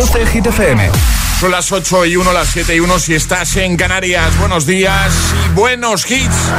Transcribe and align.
12 0.00 0.26
Hit 0.28 0.46
FM. 0.46 0.90
Son 1.38 1.50
las 1.50 1.70
8 1.70 2.06
y 2.06 2.16
1, 2.16 2.32
las 2.32 2.48
7 2.48 2.74
y 2.74 2.80
1 2.80 2.98
si 2.98 3.14
estás 3.14 3.54
en 3.56 3.76
Canarias. 3.76 4.34
Buenos 4.38 4.64
días 4.64 5.12
y 5.44 5.48
buenos 5.50 6.10
hits. 6.10 6.50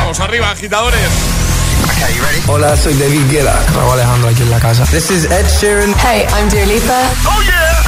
Vamos 0.00 0.18
arriba, 0.18 0.50
agitadores. 0.50 1.08
Hola, 2.48 2.76
soy 2.76 2.94
David 2.94 3.30
Guetta. 3.30 3.56
Raúl 3.72 3.92
Alejandro 3.92 4.30
aquí 4.30 4.42
en 4.42 4.50
la 4.50 4.58
casa. 4.58 4.84
This 4.86 5.12
is 5.12 5.26
Ed 5.26 5.46
Sheeran. 5.60 5.94
Hey, 6.02 6.26
I'm 6.36 6.48
Dua 6.48 6.66
Lipa. 6.66 7.00
Oh 7.24 7.40
yeah. 7.42 7.84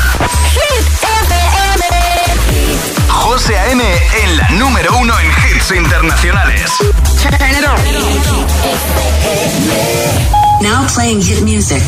Hit 0.53 0.87
FM. 1.03 2.79
José 3.08 3.58
A.M. 3.58 3.83
en 4.22 4.37
la 4.37 4.49
número 4.51 4.97
uno 4.97 5.19
en 5.19 5.27
hits 5.27 5.72
internacionales. 5.72 6.71
Turn 7.21 7.51
it 7.51 7.65
on. 10.35 10.40
Now 10.61 10.87
playing 10.95 11.22
hit 11.22 11.40
music. 11.42 11.83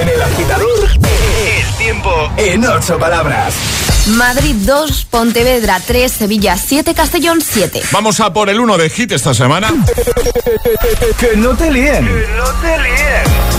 En 0.00 0.08
el 0.08 0.22
agitador, 0.22 0.88
el 0.90 1.76
tiempo 1.76 2.10
en 2.36 2.64
ocho 2.66 2.98
palabras. 2.98 3.54
Madrid 4.16 4.54
2, 4.66 5.06
Pontevedra 5.06 5.80
3, 5.84 6.12
Sevilla 6.12 6.56
7, 6.56 6.94
Castellón 6.94 7.40
7. 7.40 7.82
Vamos 7.90 8.20
a 8.20 8.32
por 8.32 8.48
el 8.48 8.60
1 8.60 8.78
de 8.78 8.90
hit 8.90 9.12
esta 9.12 9.34
semana. 9.34 9.72
Que 11.18 11.36
no 11.36 11.56
te 11.56 11.70
líen. 11.70 12.04
No 12.36 12.44
te 12.60 12.78
líes. 12.78 13.58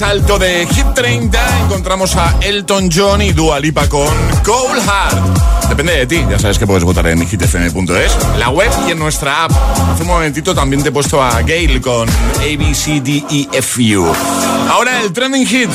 Más 0.00 0.10
alto 0.10 0.38
de 0.38 0.66
Hit 0.66 0.94
30 0.94 1.64
encontramos 1.64 2.14
a 2.16 2.36
Elton 2.40 2.90
John 2.92 3.22
y 3.22 3.32
Dua 3.32 3.58
Lipa 3.58 3.88
con 3.88 4.08
Cold 4.44 4.80
Heart. 4.82 5.68
Depende 5.68 5.92
de 5.92 6.06
ti, 6.06 6.24
ya 6.30 6.38
sabes 6.38 6.58
que 6.58 6.66
puedes 6.66 6.84
votar 6.84 7.06
en 7.08 7.26
hitfm.es, 7.26 8.16
la 8.38 8.50
web 8.50 8.70
y 8.86 8.92
en 8.92 8.98
nuestra 8.98 9.44
app. 9.44 9.52
Hace 9.92 10.02
un 10.02 10.08
momentito 10.08 10.54
también 10.54 10.82
te 10.82 10.90
he 10.90 10.92
puesto 10.92 11.22
a 11.22 11.42
Gail 11.42 11.80
con 11.80 12.08
A, 12.08 12.42
B, 12.42 12.74
C, 12.74 13.00
D, 13.00 13.24
E, 13.30 13.48
F, 13.52 13.96
U. 13.96 14.12
Ahora 14.70 15.02
el 15.02 15.12
trending 15.12 15.46
hit. 15.46 15.68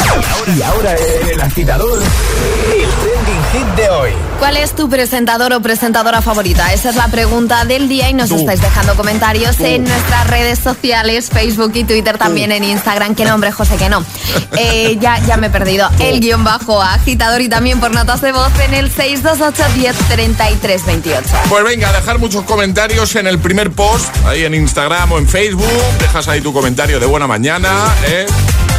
Y 0.58 0.62
ahora 0.62 0.96
el 1.30 1.42
agitador, 1.42 2.02
el 2.02 2.90
trending 2.90 3.44
hit 3.52 3.76
de 3.76 3.90
hoy. 3.90 4.12
¿Cuál 4.40 4.56
es 4.56 4.74
tu 4.74 4.90
presentador 4.90 5.52
o 5.52 5.62
presentadora 5.62 6.22
favorita? 6.22 6.72
Esa 6.72 6.92
es 6.92 6.96
la 6.96 7.10
pregunta 7.10 7.66
del 7.66 7.90
día 7.90 8.10
y 8.10 8.14
nos 8.14 8.30
Tú. 8.30 8.38
estáis 8.38 8.62
dejando 8.62 8.96
comentarios 8.96 9.60
en 9.60 9.84
nuestras 9.84 10.28
redes 10.28 10.60
sociales, 10.60 11.30
Facebook 11.30 11.72
y 11.76 11.84
Twitter, 11.84 12.18
también 12.18 12.54
en 12.54 12.64
Instagram. 12.64 13.16
¿Qué 13.16 13.26
nombre, 13.26 13.52
José? 13.52 13.76
Que 13.76 13.90
no. 13.90 14.04
Eh, 14.58 14.98
ya, 15.02 15.20
ya 15.20 15.36
me 15.36 15.48
he 15.48 15.50
perdido. 15.50 15.90
El 16.00 16.22
guion 16.22 16.44
bajo 16.44 16.82
agitador 16.82 17.42
y 17.42 17.50
también 17.50 17.80
por 17.82 17.94
notas 17.94 18.22
de 18.22 18.32
voz 18.32 18.52
en 18.66 18.74
el 18.74 18.90
628 18.90 19.74
10 19.76 19.96
33 20.08 20.86
28. 20.86 21.30
Pues 21.50 21.64
venga, 21.66 21.92
dejar 21.92 22.20
muchos 22.20 22.46
comentarios 22.46 23.16
en 23.16 23.28
el 23.28 23.40
primer 23.40 23.72
post, 23.72 24.16
ahí 24.26 24.46
en 24.46 24.54
Instagram 24.54 25.12
o 25.12 25.18
en 25.18 25.28
Facebook. 25.28 25.68
Dejas 26.00 26.30
ahí 26.30 26.40
tu 26.40 26.54
comentario 26.54 27.00
de 27.02 27.06
buena 27.06 27.28
mañana, 27.28 27.70
¿eh? 28.08 28.26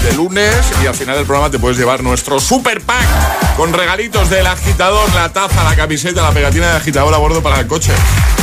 De 0.06 0.12
lunes, 0.12 0.54
y 0.82 0.86
al 0.86 0.94
final 0.94 1.16
del 1.16 1.26
programa 1.26 1.50
te 1.50 1.58
puedes 1.58 1.76
llevar 1.76 2.02
nuestro 2.02 2.38
super 2.38 2.80
pack 2.80 3.56
con 3.56 3.72
regalitos 3.72 4.30
del 4.30 4.46
agitador, 4.46 5.12
la 5.14 5.32
taza, 5.32 5.64
la 5.64 5.74
camiseta, 5.74 6.22
la 6.22 6.30
pegatina 6.30 6.70
de 6.70 6.76
agitador 6.76 7.12
a 7.12 7.16
bordo 7.16 7.42
para 7.42 7.58
el 7.58 7.66
coche. 7.66 7.92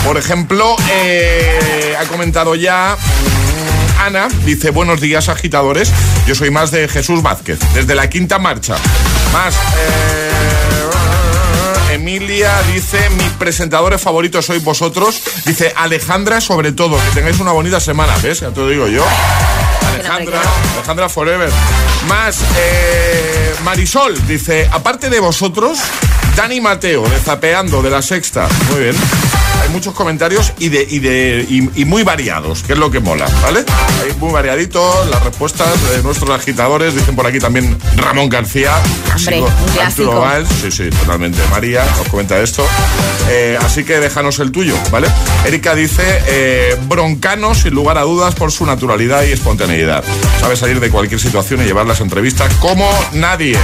Por 0.05 0.17
ejemplo, 0.17 0.75
eh, 0.91 1.95
ha 1.97 2.03
comentado 2.05 2.55
ya. 2.55 2.97
Ana 3.99 4.27
dice, 4.43 4.71
buenos 4.71 4.99
días 4.99 5.29
agitadores, 5.29 5.89
yo 6.27 6.35
soy 6.35 6.49
más 6.51 6.71
de 6.71 6.89
Jesús 6.89 7.21
Vázquez, 7.21 7.59
desde 7.73 7.95
la 7.95 8.09
quinta 8.09 8.39
marcha. 8.39 8.75
Más, 9.31 9.55
eh, 9.55 10.31
Emilia 11.93 12.51
dice, 12.73 13.09
mis 13.11 13.29
presentadores 13.39 14.01
favoritos 14.01 14.47
sois 14.47 14.63
vosotros. 14.63 15.21
Dice 15.45 15.73
Alejandra 15.77 16.41
sobre 16.41 16.73
todo, 16.73 16.97
que 16.97 17.11
tengáis 17.13 17.39
una 17.39 17.53
bonita 17.53 17.79
semana, 17.79 18.13
¿ves? 18.21 18.41
Ya 18.41 18.49
te 18.49 18.59
lo 18.59 18.67
digo 18.67 18.87
yo. 18.87 19.05
Alejandra, 20.05 20.41
Alejandra 20.75 21.09
Forever. 21.09 21.49
Más, 22.07 22.39
eh, 22.57 23.55
Marisol 23.63 24.27
dice, 24.27 24.69
aparte 24.71 25.09
de 25.09 25.19
vosotros, 25.19 25.79
Dani 26.35 26.59
Mateo, 26.59 27.07
de 27.07 27.19
Zapeando, 27.19 27.81
de 27.81 27.89
la 27.89 28.01
Sexta. 28.01 28.47
Muy 28.71 28.81
bien. 28.81 28.95
Hay 29.61 29.69
muchos 29.69 29.93
comentarios 29.93 30.53
y 30.59 30.69
de, 30.69 30.85
y 30.89 30.99
de 30.99 31.45
y, 31.49 31.85
muy 31.85 32.03
variados, 32.03 32.63
que 32.63 32.73
es 32.73 32.79
lo 32.79 32.91
que 32.91 32.99
mola, 32.99 33.27
¿vale? 33.41 33.63
Hay 34.03 34.13
muy 34.19 34.31
variaditos 34.31 35.07
las 35.09 35.23
respuestas 35.23 35.69
de 35.91 36.03
nuestros 36.03 36.29
agitadores. 36.29 36.95
Dicen 36.95 37.15
por 37.15 37.27
aquí 37.27 37.39
también 37.39 37.77
Ramón 37.95 38.29
García. 38.29 38.71
Hombre, 39.15 39.43
clásico. 39.73 40.11
Arturo 40.11 40.19
Valls. 40.21 40.49
Sí, 40.61 40.71
sí, 40.71 40.89
totalmente. 40.89 41.39
María 41.51 41.85
nos 41.97 42.07
comenta 42.07 42.39
esto. 42.39 42.65
Eh, 43.29 43.57
así 43.61 43.83
que 43.83 43.99
déjanos 43.99 44.39
el 44.39 44.51
tuyo, 44.51 44.75
¿vale? 44.91 45.07
Erika 45.45 45.75
dice, 45.75 46.03
eh, 46.27 46.77
broncano 46.87 47.55
sin 47.55 47.73
lugar 47.73 47.97
a 47.97 48.01
dudas 48.01 48.35
por 48.35 48.51
su 48.51 48.65
naturalidad 48.65 49.23
y 49.23 49.31
espontaneidad. 49.31 50.03
Sabe 50.39 50.55
salir 50.55 50.79
de 50.79 50.89
cualquier 50.89 51.19
situación 51.19 51.61
y 51.61 51.65
llevar 51.65 51.85
las 51.85 52.01
entrevistas 52.01 52.53
como 52.55 52.89
nadie. 53.13 53.57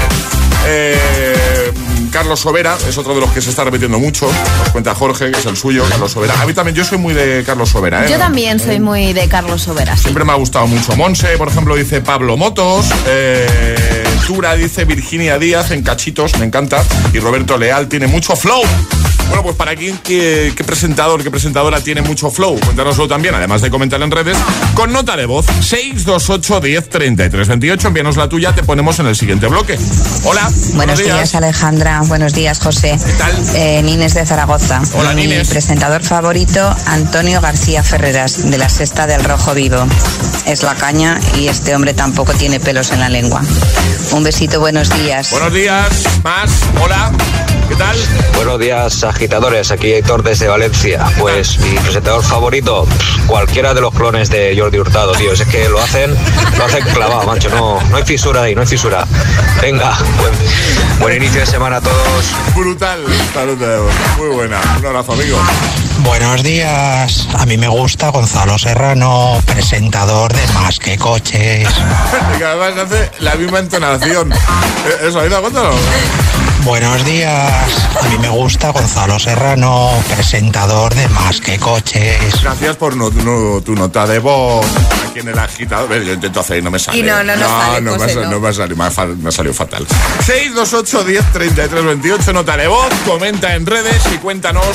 Eh, 0.65 1.71
Carlos 2.11 2.39
Sobera 2.39 2.77
es 2.87 2.97
otro 2.97 3.13
de 3.15 3.21
los 3.21 3.31
que 3.31 3.41
se 3.41 3.49
está 3.49 3.63
repitiendo 3.63 3.99
mucho. 3.99 4.29
Nos 4.59 4.69
cuenta 4.69 4.95
Jorge, 4.95 5.31
que 5.31 5.39
es 5.39 5.45
el 5.45 5.57
suyo, 5.57 5.83
Carlos 5.89 6.11
Sobera. 6.11 6.39
A 6.41 6.45
mí 6.45 6.53
también, 6.53 6.75
yo 6.75 6.83
soy 6.83 6.97
muy 6.97 7.13
de 7.13 7.43
Carlos 7.45 7.69
Sobera. 7.69 8.05
¿eh? 8.05 8.11
Yo 8.11 8.17
también 8.17 8.59
soy 8.59 8.79
muy 8.79 9.13
de 9.13 9.27
Carlos 9.27 9.61
Sobera. 9.63 9.95
sí. 9.95 10.03
Siempre 10.03 10.23
me 10.23 10.31
ha 10.31 10.35
gustado 10.35 10.67
mucho. 10.67 10.95
Monse, 10.95 11.37
por 11.37 11.47
ejemplo, 11.49 11.75
dice 11.75 12.01
Pablo 12.01 12.35
Motos. 12.37 12.87
Eh, 13.07 14.03
Tura 14.25 14.55
dice 14.55 14.85
Virginia 14.85 15.39
Díaz 15.39 15.71
en 15.71 15.83
Cachitos, 15.83 16.37
me 16.37 16.45
encanta. 16.45 16.83
Y 17.13 17.19
Roberto 17.19 17.57
Leal 17.57 17.87
tiene 17.87 18.07
mucho 18.07 18.35
flow. 18.35 18.61
Bueno, 19.29 19.43
pues 19.43 19.55
para 19.55 19.75
quién, 19.75 19.97
qué, 20.03 20.51
qué 20.55 20.63
presentador, 20.63 21.23
qué 21.23 21.31
presentadora 21.31 21.79
tiene 21.81 22.01
mucho 22.01 22.29
flow. 22.29 22.59
Cuéntanoslo 22.59 23.07
también, 23.07 23.35
además 23.35 23.61
de 23.61 23.69
comentar 23.69 24.01
en 24.01 24.11
redes, 24.11 24.37
con 24.73 24.91
nota 24.91 25.15
de 25.15 25.25
voz 25.25 25.45
628 25.45 26.59
10 26.59 26.89
33 26.89 27.47
28. 27.47 27.87
Envíanos 27.87 28.17
la 28.17 28.27
tuya, 28.27 28.53
te 28.53 28.63
ponemos 28.63 28.99
en 28.99 29.07
el 29.07 29.15
siguiente 29.15 29.47
bloque. 29.47 29.77
Hola. 30.23 30.49
Buenos 30.73 30.99
días. 30.99 31.35
Alejandra. 31.35 32.01
Buenos 32.05 32.33
días, 32.33 32.59
José. 32.59 32.97
¿Qué 33.03 33.13
tal? 33.13 33.31
Eh, 33.55 33.81
Nines 33.83 34.13
de 34.13 34.25
Zaragoza. 34.25 34.81
Hola, 34.93 35.13
Mi 35.13 35.23
Nines. 35.27 35.47
presentador 35.49 36.01
favorito, 36.03 36.75
Antonio 36.87 37.39
García 37.39 37.83
Ferreras, 37.83 38.49
de 38.49 38.57
la 38.57 38.67
Sexta 38.67 39.07
del 39.07 39.23
Rojo 39.23 39.53
Vivo. 39.53 39.85
Es 40.45 40.63
la 40.63 40.75
caña 40.75 41.19
y 41.37 41.47
este 41.47 41.75
hombre 41.75 41.93
tampoco 41.93 42.33
tiene 42.33 42.59
pelos 42.59 42.91
en 42.91 42.99
la 42.99 43.09
lengua. 43.09 43.41
Un 44.11 44.23
besito, 44.23 44.59
buenos 44.59 44.89
días. 45.01 45.29
Buenos 45.31 45.53
días. 45.53 46.03
Más. 46.23 46.49
Hola. 46.81 47.11
Buenos 48.35 48.59
días, 48.59 49.03
agitadores. 49.03 49.71
Aquí 49.71 49.93
Héctor 49.93 50.23
desde 50.23 50.47
Valencia. 50.47 51.05
Pues 51.17 51.59
mi 51.59 51.77
presentador 51.77 52.23
favorito, 52.23 52.85
cualquiera 53.27 53.73
de 53.73 53.81
los 53.81 53.93
clones 53.93 54.29
de 54.29 54.55
Jordi 54.57 54.79
Hurtado, 54.79 55.13
tío. 55.13 55.31
Es 55.31 55.45
que 55.45 55.69
lo 55.69 55.79
hacen, 55.79 56.13
lo 56.57 56.65
hacen 56.65 56.83
clavado, 56.93 57.25
macho. 57.25 57.49
No, 57.49 57.81
no 57.89 57.97
hay 57.97 58.03
fisura 58.03 58.43
ahí, 58.43 58.55
no 58.55 58.61
hay 58.61 58.67
fisura. 58.67 59.05
Venga, 59.61 59.97
buen, 60.17 60.33
buen 60.99 61.15
inicio 61.17 61.39
de 61.39 61.45
semana 61.45 61.77
a 61.77 61.81
todos. 61.81 62.25
Brutal. 62.55 63.03
Salud 63.33 63.57
de 63.57 63.77
voz. 63.77 63.93
Muy 64.17 64.29
buena. 64.29 64.59
Un 64.79 64.85
abrazo, 64.85 65.13
amigo. 65.13 65.37
Buenos 65.99 66.43
días, 66.43 67.27
a 67.33 67.45
mí 67.45 67.57
me 67.57 67.67
gusta 67.67 68.09
Gonzalo 68.09 68.57
Serrano, 68.57 69.41
presentador 69.45 70.31
de 70.33 70.47
Más 70.53 70.79
que 70.79 70.97
Coches. 70.97 71.67
Que 72.37 72.45
además 72.45 72.85
hace 72.85 73.11
la 73.19 73.35
misma 73.35 73.59
entonación. 73.59 74.31
Eh, 74.31 75.07
¿Eso 75.07 75.19
ha 75.19 75.27
ido 75.27 75.41
cuéntalo? 75.41 75.71
Buenos 76.69 77.03
días, 77.03 77.51
a 77.99 78.07
mí 78.09 78.17
me 78.19 78.29
gusta 78.29 78.69
Gonzalo 78.69 79.17
Serrano, 79.17 79.89
presentador 80.15 80.93
de 80.93 81.07
Más 81.09 81.41
que 81.41 81.57
Coches. 81.57 82.43
Gracias 82.43 82.75
por 82.77 82.95
no- 82.95 83.09
no- 83.09 83.59
tu 83.61 83.73
nota 83.73 84.05
de 84.05 84.19
voz 84.19 84.63
aquí 85.09 85.19
en 85.19 85.29
el 85.29 85.39
agitador. 85.39 85.91
Yo 86.03 86.13
intento 86.13 86.39
hacer 86.41 86.59
y 86.59 86.61
no 86.61 86.69
me 86.69 86.77
sale. 86.77 86.99
Y 86.99 87.01
no, 87.01 87.23
no 87.23 87.35
nos 87.35 87.49
sale, 87.49 87.81
no, 87.81 87.91
me, 87.93 87.97
José, 87.97 88.11
ha- 88.19 88.21
no. 88.25 88.29
no 88.31 88.39
me 88.39 88.47
ha 88.49 88.53
salido, 88.53 88.75
me 88.77 88.85
ha, 88.85 89.05
me 89.05 89.31
salido 89.31 89.53
fatal. 89.55 89.87
628 90.23 91.03
10 91.05 91.25
33 91.33 91.83
28, 91.83 92.33
nota 92.33 92.55
de 92.55 92.67
voz, 92.67 92.87
comenta 93.03 93.55
en 93.55 93.65
redes 93.65 94.01
y 94.13 94.17
cuéntanos 94.19 94.67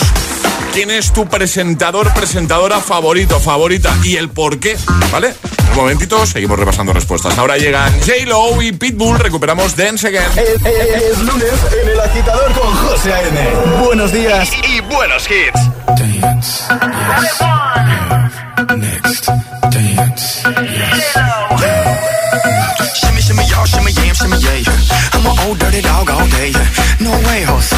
quién 0.74 0.90
es 0.90 1.12
tu 1.12 1.26
presentador, 1.28 2.12
presentadora 2.14 2.80
favorito, 2.80 3.38
favorita 3.40 3.94
y 4.02 4.16
el 4.16 4.28
por 4.28 4.58
qué, 4.58 4.76
¿vale? 5.12 5.32
Un 5.70 5.76
momentito, 5.76 6.26
seguimos 6.26 6.58
repasando 6.58 6.92
respuestas. 6.92 7.38
Ahora 7.38 7.56
llegan 7.56 7.92
J-Lo 8.00 8.60
y 8.60 8.72
Pitbull, 8.72 9.18
recuperamos 9.18 9.76
Dance 9.76 10.08
Again. 10.08 10.30
Es, 10.36 10.48
es- 10.66 11.02
es 11.12 11.18
lunes 11.20 11.52
en 11.82 11.88
el 11.90 12.00
agitador 12.00 12.52
con 12.52 12.74
José 12.74 13.12
A.N. 13.12 13.50
Buenos 13.84 14.12
días. 14.12 14.50
Y, 14.68 14.76
y 14.76 14.80
buenos 14.80 15.28
hits. 15.30 15.60
Shimmy, 15.96 16.20
shimmy, 19.94 21.53
y'all, 23.64 23.80
shimmy, 23.80 23.92
yam, 24.04 24.14
shimmy, 24.14 24.36
yeah. 24.40 24.62
I'm 25.12 25.26
an 25.26 25.36
old 25.46 25.58
dirty 25.58 25.80
dog 25.80 26.10
all 26.10 26.26
day. 26.28 26.52
No 27.00 27.10
way, 27.28 27.42
Jose. 27.48 27.76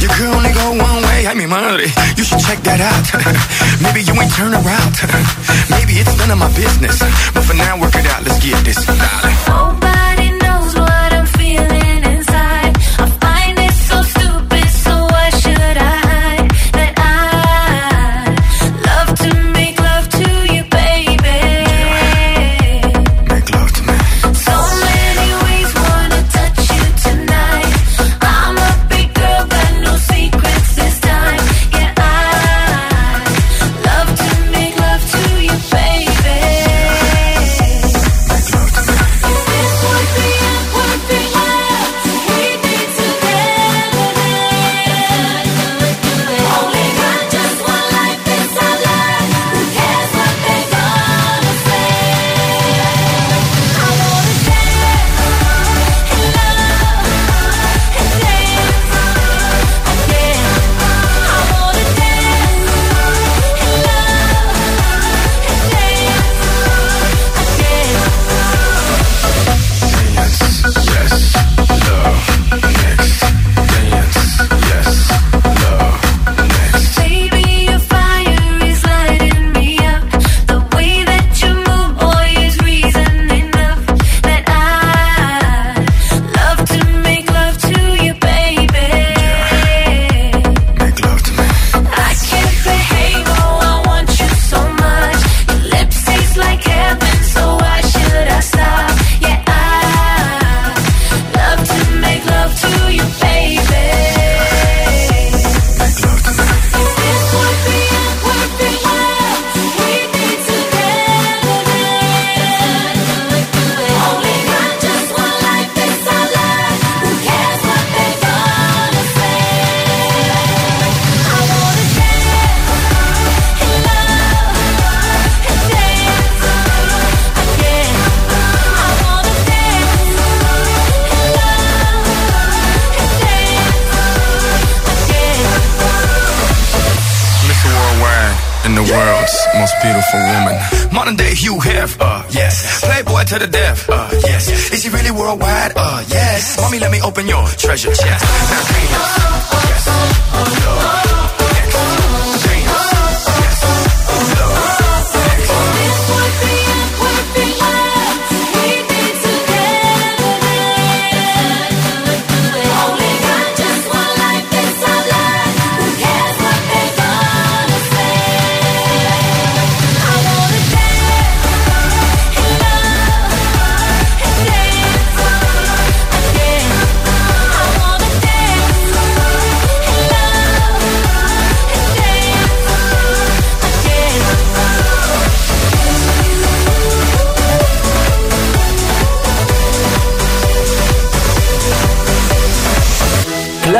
You 0.00 0.08
could 0.08 0.28
only 0.34 0.52
go 0.52 0.70
one 0.76 1.02
way. 1.02 1.26
I 1.26 1.34
mean, 1.34 1.48
money. 1.48 1.88
You 2.16 2.24
should 2.24 2.40
check 2.40 2.60
that 2.64 2.80
out. 2.80 3.06
Maybe 3.82 4.02
you 4.02 4.14
ain't 4.20 4.32
turn 4.34 4.52
around. 4.52 4.94
Maybe 5.70 6.00
it's 6.00 6.16
none 6.18 6.30
of 6.30 6.38
my 6.38 6.52
business. 6.54 7.00
But 7.32 7.44
for 7.44 7.54
now, 7.54 7.80
work 7.80 7.94
it 7.94 8.06
out. 8.06 8.24
Let's 8.24 8.38
get 8.44 8.64
this, 8.64 8.84
darling. 8.84 9.87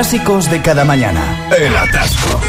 clásicos 0.08 0.50
de 0.50 0.62
cada 0.62 0.86
mañana. 0.86 1.48
El 1.54 1.76
atasco. 1.76 2.40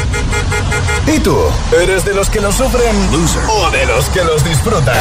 ¿Y 1.14 1.18
tú? 1.18 1.36
¿Eres 1.82 2.06
de 2.06 2.14
los 2.14 2.30
que 2.30 2.40
los 2.40 2.54
sufren 2.54 3.12
Loser. 3.12 3.42
o 3.50 3.70
de 3.70 3.84
los 3.84 4.08
que 4.08 4.24
los 4.24 4.42
disfrutan? 4.42 4.96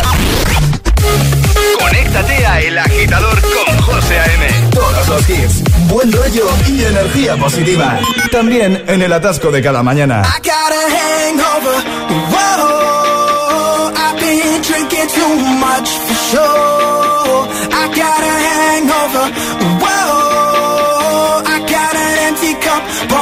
Conéctate 1.79 2.45
a 2.45 2.59
El 2.59 2.77
Agitador 2.77 3.39
con 3.41 3.81
José 3.83 4.19
A.M. 4.19 4.47
Todos 4.71 5.07
los 5.07 5.29
hits, 5.29 5.63
buen 5.87 6.11
rollo 6.11 6.49
y 6.67 6.83
energía 6.83 7.37
positiva. 7.37 7.97
También 8.29 8.83
en 8.87 9.01
el 9.03 9.13
atasco 9.13 9.51
de 9.51 9.61
cada 9.61 9.81
mañana. 9.81 10.21
I 10.21 10.41
got 10.45 10.73
a 10.73 10.83
hangover, 11.29 11.81
whoa. 12.29 13.93
I've 13.95 14.19
been 14.19 14.61
drinking 14.63 15.07
too 15.15 15.35
much 15.59 15.87
for 15.87 16.15
sure. 16.31 17.47
I 17.71 17.87
got 17.95 18.21
a 18.21 18.39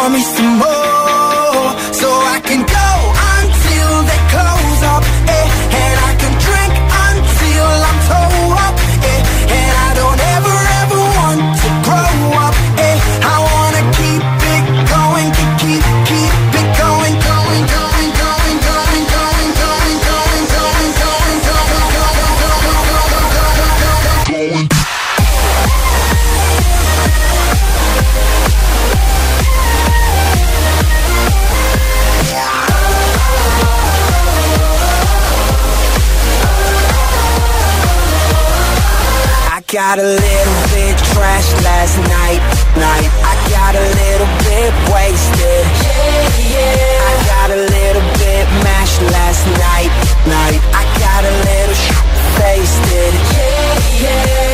me 0.10 0.22
some 0.22 0.58
more. 0.60 1.27
got 39.88 40.00
a 40.00 40.04
little 40.04 40.60
bit 40.76 40.98
trashed 41.16 41.64
last 41.64 41.96
night, 42.12 42.44
night. 42.76 43.10
I 43.24 43.34
got 43.56 43.74
a 43.74 43.88
little 44.04 44.28
bit 44.44 44.74
wasted. 44.92 45.64
Yeah, 45.80 46.28
yeah. 46.44 47.08
I 47.08 47.14
got 47.32 47.50
a 47.52 47.62
little 47.72 48.04
bit 48.20 48.46
mashed 48.68 49.02
last 49.16 49.48
night, 49.48 49.92
night. 50.28 50.60
I 50.76 50.84
got 51.00 51.24
a 51.24 51.34
little 51.48 51.74
sh- 51.74 51.96
faced 52.36 52.84
it. 52.92 53.14
Yeah, 53.32 54.12
yeah. 54.12 54.47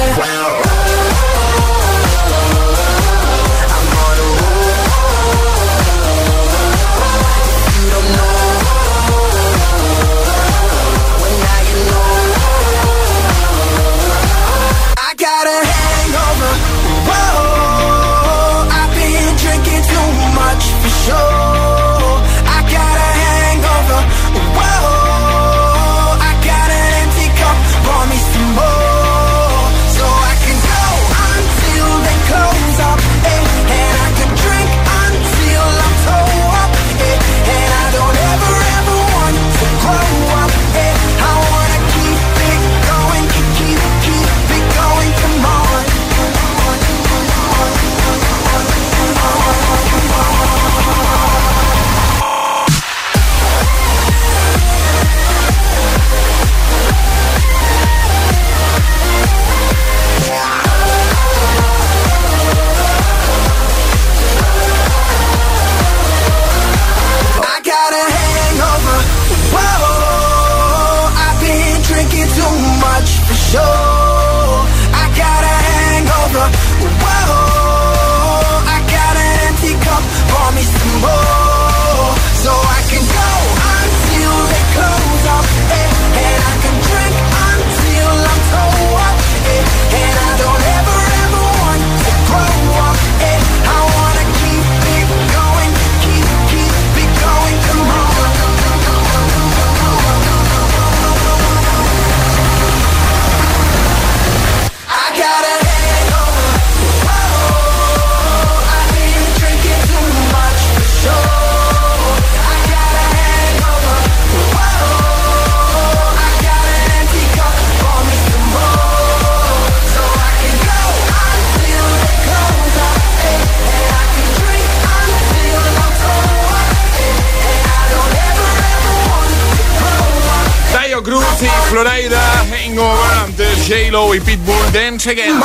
Florida, 131.73 132.45
Hangover, 132.51 133.17
antes 133.25 133.67
J-Lo 133.67 134.13
y 134.13 134.19
Pitbull, 134.19 134.71
Dance 134.71 135.09
Again. 135.09 135.41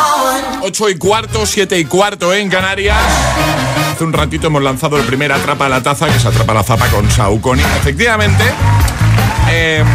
8 0.60 0.88
y 0.90 0.98
cuarto, 0.98 1.46
7 1.46 1.78
y 1.78 1.86
cuarto 1.86 2.34
en 2.34 2.50
Canarias. 2.50 2.98
Hace 3.94 4.04
un 4.04 4.12
ratito 4.12 4.48
hemos 4.48 4.62
lanzado 4.62 4.98
el 4.98 5.04
primer 5.04 5.32
Atrapa 5.32 5.64
a 5.64 5.68
la 5.70 5.82
Taza, 5.82 6.06
que 6.06 6.18
es 6.18 6.26
Atrapa 6.26 6.52
a 6.52 6.56
la 6.56 6.62
Zapa 6.62 6.86
con 6.88 7.10
Sauconi. 7.10 7.62
Efectivamente, 7.62 8.44
em, 9.50 9.86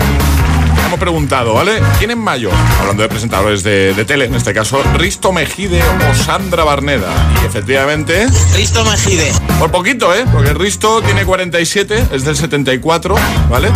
hemos 0.85 0.99
preguntado, 0.99 1.53
¿vale? 1.53 1.81
¿Quién 1.99 2.11
es 2.11 2.17
mayor? 2.17 2.53
Hablando 2.79 3.03
de 3.03 3.09
presentadores 3.09 3.63
de, 3.63 3.93
de 3.93 4.05
tele, 4.05 4.25
en 4.25 4.35
este 4.35 4.53
caso, 4.53 4.81
Risto 4.95 5.31
Mejide 5.31 5.81
o 5.81 6.13
Sandra 6.15 6.63
Barneda. 6.63 7.07
Y 7.41 7.45
efectivamente... 7.45 8.27
Risto 8.55 8.83
Mejide. 8.85 9.31
Por 9.59 9.71
poquito, 9.71 10.13
¿eh? 10.13 10.25
Porque 10.31 10.53
Risto 10.53 11.01
tiene 11.01 11.25
47, 11.25 12.07
es 12.11 12.23
del 12.25 12.35
74, 12.35 13.15
¿vale? 13.49 13.69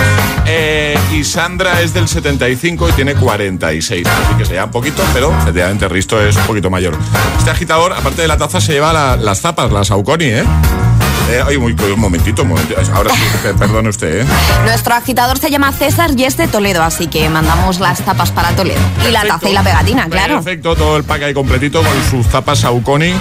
Eh, 0.45 0.97
y 1.13 1.23
Sandra 1.23 1.81
es 1.81 1.93
del 1.93 2.07
75 2.07 2.89
y 2.89 2.91
tiene 2.93 3.15
46. 3.15 4.07
Así 4.07 4.33
que 4.37 4.45
se 4.45 4.53
lleva 4.53 4.65
un 4.65 4.71
poquito, 4.71 5.03
pero 5.13 5.33
efectivamente 5.41 5.87
Risto 5.87 6.21
es 6.21 6.35
un 6.35 6.43
poquito 6.43 6.69
mayor. 6.69 6.95
Este 7.37 7.49
agitador, 7.51 7.93
aparte 7.93 8.21
de 8.21 8.27
la 8.27 8.37
taza, 8.37 8.59
se 8.61 8.73
lleva 8.73 8.93
la- 8.93 9.15
las 9.15 9.41
zapas, 9.41 9.71
las 9.71 9.87
Saucony, 9.87 10.23
¿eh? 10.25 10.43
Eh, 11.29 11.43
ay, 11.46 11.57
muy- 11.57 11.74
un 11.74 12.00
momentito, 12.00 12.43
un 12.43 12.50
momentito. 12.50 12.79
Ahora 12.93 13.13
sí, 13.13 13.22
pe- 13.43 13.53
perdone 13.53 13.89
usted, 13.89 14.22
¿eh? 14.22 14.25
Nuestro 14.63 14.93
agitador 14.96 15.38
se 15.39 15.50
llama 15.50 15.72
César 15.74 16.12
y 16.15 16.24
es 16.24 16.38
de 16.38 16.48
Toledo, 16.48 16.84
así 16.84 17.07
que 17.07 17.27
mandamos 17.29 17.79
las 17.79 18.00
tapas 18.01 18.31
para 18.31 18.51
Toledo. 18.51 18.79
Y 19.07 19.12
la 19.12 19.24
taza 19.25 19.50
y 19.50 19.53
la 19.53 19.62
pegatina, 19.63 20.07
claro. 20.10 20.36
Perfecto, 20.36 20.75
todo 20.75 20.96
el 20.98 21.03
pack 21.03 21.24
ahí 21.24 21.34
completito 21.34 21.81
con 21.84 22.03
sus 22.10 22.27
zapas 22.31 22.60
Saucony. 22.60 23.13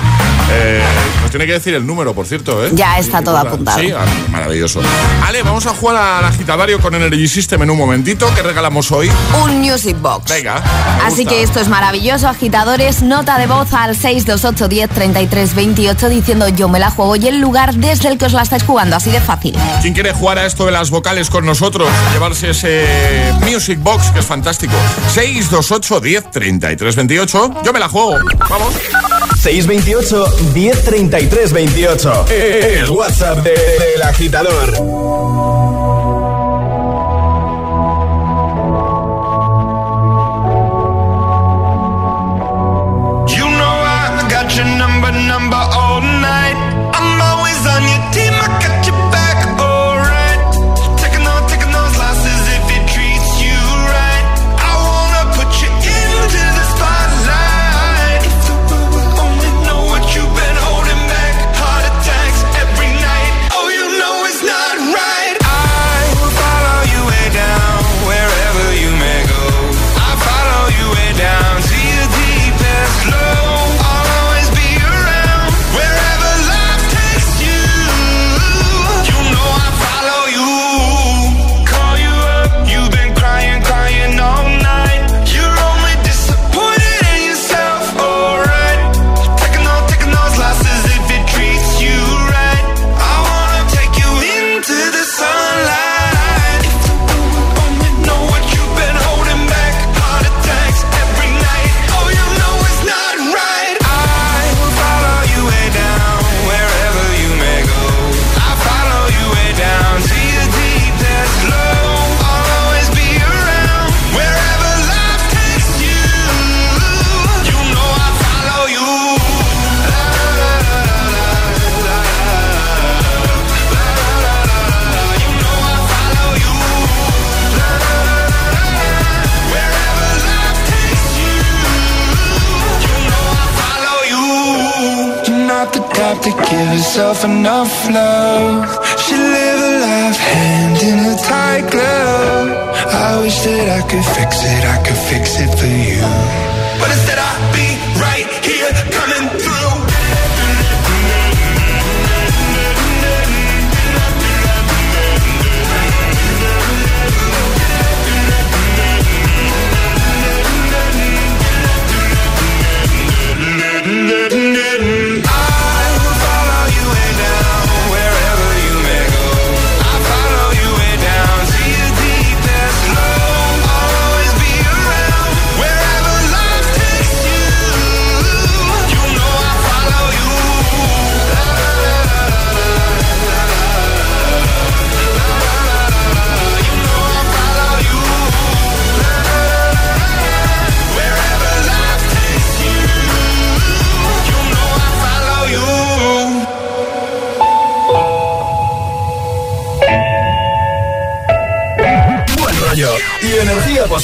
Eh, 0.53 0.81
nos 1.23 1.31
tiene 1.33 1.45
que 1.47 1.53
decir 1.55 1.75
el 1.75 1.85
número, 1.85 2.15
por 2.15 2.25
cierto, 2.27 2.65
¿eh? 2.65 2.71
Ya 2.73 2.99
está 2.99 3.21
todo 3.23 3.37
apuntado. 3.37 3.81
Sí, 3.81 3.91
ah, 3.91 4.05
maravilloso. 4.31 4.81
Ale, 5.27 5.43
vamos 5.43 5.67
a 5.67 5.71
jugar 5.71 5.97
al 5.97 6.25
agitadario 6.25 6.79
con 6.81 6.95
Energy 6.95 7.27
System 7.27 7.65
en 7.65 7.71
un 7.71 7.79
momentito. 7.79 8.31
¿Qué 8.37 8.43
regalamos 8.43 8.93
hoy? 8.93 9.11
Un 9.43 9.61
Music 9.61 9.97
Box. 10.01 10.31
Venga. 10.31 10.63
Así 11.05 11.23
gusta. 11.25 11.31
que 11.31 11.43
esto 11.43 11.59
es 11.61 11.67
maravilloso, 11.69 12.29
agitadores. 12.29 13.03
Nota 13.03 13.39
de 13.39 13.49
voz 13.49 13.73
al 13.75 13.97
628 13.97 14.69
10 14.69 14.89
33 14.91 15.55
28 15.57 16.09
diciendo 16.09 16.49
yo 16.49 16.69
me 16.69 16.79
la 16.79 16.91
juego 16.91 17.17
y 17.17 17.27
el 17.27 17.41
lugar 17.41 17.75
desde 17.97 18.11
el 18.11 18.19
que 18.19 18.27
os 18.27 18.33
la 18.33 18.43
estáis 18.43 18.63
jugando. 18.63 18.97
Así 18.97 19.11
de 19.11 19.21
fácil. 19.21 19.57
¿Quién 19.81 19.95
quiere 19.95 20.13
jugar 20.13 20.39
a 20.39 20.47
esto 20.47 20.67
de 20.67 20.73
las 20.73 20.91
vocales 20.91 21.31
con 21.31 21.45
nosotros? 21.47 21.89
Llevarse 22.13 22.51
ese 22.51 22.85
Music 23.41 23.79
Box, 23.83 24.11
que 24.11 24.21
es 24.21 24.27
fantástico. 24.27 24.75
628 25.15 26.01
10 26.01 26.31
33 26.31 26.97
28. 26.97 27.55
Yo 27.65 27.73
me 27.73 27.79
la 27.81 27.89
juego. 27.89 28.17
Vamos. 28.51 28.75
628 29.41 30.25
1033 30.55 31.53
28. 31.53 32.27
El 32.29 32.91
WhatsApp 32.91 33.39
de- 33.39 33.51
del 33.51 34.03
agitador. 34.03 34.73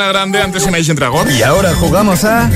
Ariana 0.00 0.12
Grande, 0.12 0.40
antes 0.40 0.66
Imagine 0.66 0.94
Dragon. 0.94 1.30
Y 1.30 1.42
ahora 1.42 1.74
jugamos 1.74 2.24
a 2.24 2.50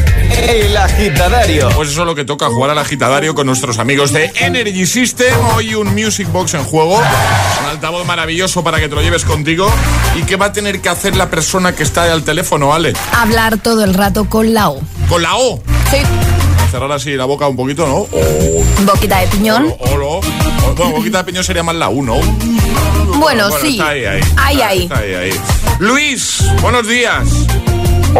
El 0.48 0.74
Agitadario. 0.76 1.68
Pues 1.76 1.90
eso 1.90 2.00
es 2.00 2.06
lo 2.06 2.14
que 2.14 2.24
toca, 2.24 2.46
jugar 2.48 2.70
al 2.70 2.78
agitadario 2.78 3.34
con 3.34 3.46
nuestros 3.46 3.78
amigos 3.78 4.12
de 4.12 4.32
Energy 4.36 4.86
System. 4.86 5.34
Hoy 5.54 5.74
un 5.74 5.94
Music 5.94 6.26
Box 6.32 6.54
en 6.54 6.64
juego. 6.64 6.96
Un 6.96 7.68
altavoz 7.70 8.06
maravilloso 8.06 8.64
para 8.64 8.80
que 8.80 8.88
te 8.88 8.94
lo 8.94 9.02
lleves 9.02 9.24
contigo. 9.24 9.70
¿Y 10.18 10.22
qué 10.22 10.36
va 10.36 10.46
a 10.46 10.52
tener 10.52 10.80
que 10.80 10.88
hacer 10.88 11.16
la 11.16 11.28
persona 11.28 11.74
que 11.74 11.82
está 11.82 12.10
al 12.10 12.22
teléfono, 12.22 12.72
Ale? 12.72 12.94
Hablar 13.12 13.58
todo 13.58 13.84
el 13.84 13.92
rato 13.92 14.26
con 14.28 14.54
la 14.54 14.70
O. 14.70 14.80
Con 15.08 15.22
la 15.22 15.36
O. 15.36 15.62
Sí. 15.90 15.98
Cerrar 16.70 16.90
así 16.92 17.12
la 17.14 17.26
boca 17.26 17.46
un 17.46 17.56
poquito, 17.56 17.86
¿no? 17.86 18.06
Boquita 18.86 19.18
de 19.18 19.26
piñón. 19.26 19.74
Olo. 19.80 20.20
Bueno, 20.76 20.92
boquita 20.92 21.18
de 21.18 21.24
piñón 21.24 21.44
sería 21.44 21.62
más 21.62 21.74
la 21.76 21.88
1. 21.90 22.14
Bueno, 23.18 23.48
sí. 23.60 23.72
Está 23.78 23.90
ahí, 23.90 24.04
ahí. 24.06 24.20
Ahí, 24.36 24.54
Está- 24.56 24.66
ahí. 24.68 24.82
está 24.82 24.98
ahí, 24.98 25.14
ahí. 25.14 25.40
Luis, 25.78 26.42
buenos 26.62 26.86
días. 26.86 27.26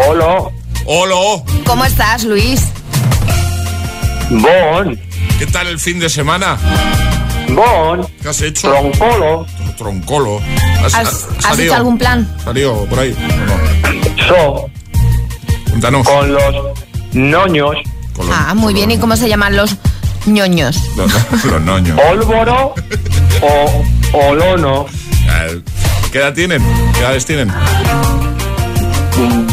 Hola. 0.07 0.37
Hola. 0.85 1.43
¿Cómo 1.65 1.85
estás, 1.85 2.23
Luis? 2.23 2.61
Bon. 4.29 4.99
¿Qué 5.39 5.45
tal 5.47 5.67
el 5.67 5.79
fin 5.79 5.99
de 5.99 6.09
semana? 6.09 6.57
Bon. 7.49 8.05
¿Qué 8.21 8.29
has 8.29 8.41
hecho? 8.41 8.69
Troncolo. 8.71 9.45
Troncolo. 9.77 10.41
¿Has, 10.83 10.95
has 10.95 11.27
salido? 11.39 11.65
hecho 11.65 11.75
algún 11.75 11.97
plan? 11.97 12.35
¿Salió 12.43 12.85
por 12.85 12.99
ahí? 12.99 13.15
¿O 13.17 13.45
no? 13.45 14.27
So. 14.27 14.69
Cuéntanos. 15.69 16.07
Con 16.07 16.33
los 16.33 16.43
noños. 17.13 17.75
Con 18.13 18.27
los, 18.27 18.35
Ah, 18.37 18.53
muy 18.53 18.73
bien. 18.73 18.91
¿Y 18.91 18.97
cómo 18.97 19.15
se 19.15 19.27
llaman 19.27 19.55
los 19.55 19.75
ñoños? 20.25 20.77
los, 20.97 21.11
los 21.45 21.61
noños. 21.61 21.99
Ólvoro 22.11 22.73
o 23.41 23.83
olono. 24.29 24.85
Eh, 25.27 25.61
¿Qué 26.15 26.21
edad 26.21 26.33
tienen? 26.33 26.63
¿Qué 26.93 27.01
edades 27.01 27.25
tienen? 27.25 27.51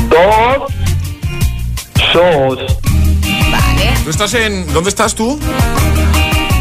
Dos. 0.08 0.72
Sos. 2.12 2.78
Vale. 3.50 3.94
¿Tú 4.04 4.10
estás 4.10 4.32
en... 4.34 4.72
¿Dónde 4.72 4.90
estás 4.90 5.12
tú? 5.12 5.40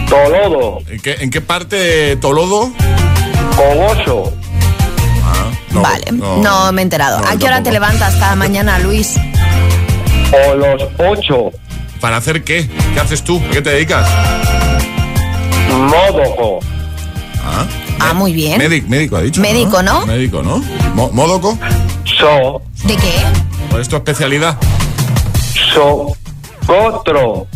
Tolodo. 0.09 0.79
¿En 0.89 0.99
qué, 1.01 1.17
en 1.19 1.29
qué 1.29 1.39
parte 1.41 1.75
de 1.75 2.15
Tolodo? 2.15 2.71
Cogoso. 3.55 4.33
No, 5.69 5.81
vale. 5.83 6.05
No, 6.13 6.71
me 6.71 6.81
he 6.81 6.83
enterado. 6.83 7.19
No, 7.19 7.27
¿A 7.27 7.37
qué 7.37 7.45
hora 7.45 7.61
te 7.61 7.71
levantas 7.71 8.15
cada 8.15 8.35
mañana, 8.35 8.79
Luis? 8.79 9.17
O 10.31 10.55
los 10.55 10.81
ocho. 10.97 11.51
¿Para 11.99 12.17
hacer 12.17 12.43
qué? 12.43 12.67
¿Qué 12.95 12.99
haces 12.99 13.23
tú? 13.23 13.39
¿A 13.47 13.51
qué 13.51 13.61
te 13.61 13.69
dedicas? 13.69 14.09
Módoco. 15.69 16.59
Ah, 17.43 17.67
Ah, 17.99 18.13
muy 18.13 18.33
bien. 18.33 18.57
médico, 18.57 18.87
médico 18.89 19.15
ha 19.17 19.21
dicho. 19.21 19.41
Médico, 19.41 19.81
¿no? 19.83 20.05
Médico, 20.05 20.41
¿no? 20.41 20.57
Mo- 20.95 21.11
¿Módoco? 21.11 21.57
So. 22.19 22.61
¿De 22.83 22.95
qué? 22.95 23.13
¿Cuál 23.69 23.81
es 23.81 23.89
tu 23.89 23.95
especialidad? 23.95 24.57
So. 25.73 26.15
Cotro. 26.65 27.47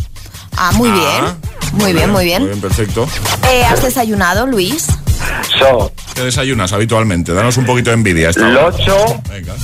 Ah, 0.56 0.72
muy 0.74 0.88
Ah, 0.90 0.94
bien. 0.94 1.80
Muy 1.80 1.92
bien, 1.92 2.06
muy 2.10 2.16
Muy 2.16 2.24
bien. 2.24 2.44
bien, 2.46 2.60
perfecto. 2.60 3.06
Eh, 3.50 3.62
¿Has 3.64 3.82
desayunado, 3.82 4.46
Luis? 4.46 4.86
So. 5.58 5.92
¿Qué 6.14 6.22
desayunas 6.22 6.72
habitualmente? 6.72 7.32
Danos 7.34 7.56
un 7.56 7.66
poquito 7.66 7.90
de 7.90 7.94
envidia. 7.94 8.30
esta 8.30 8.46
hora. 8.46 8.62
Locho. 8.70 9.22
Venga, 9.28 9.54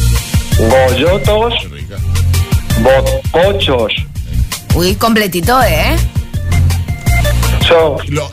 Goyotos. 0.59 1.55
qué 1.63 1.69
rica. 1.69 1.97
Botcochos. 2.81 3.93
Uy, 4.75 4.95
completito, 4.97 5.61
¿eh? 5.63 5.97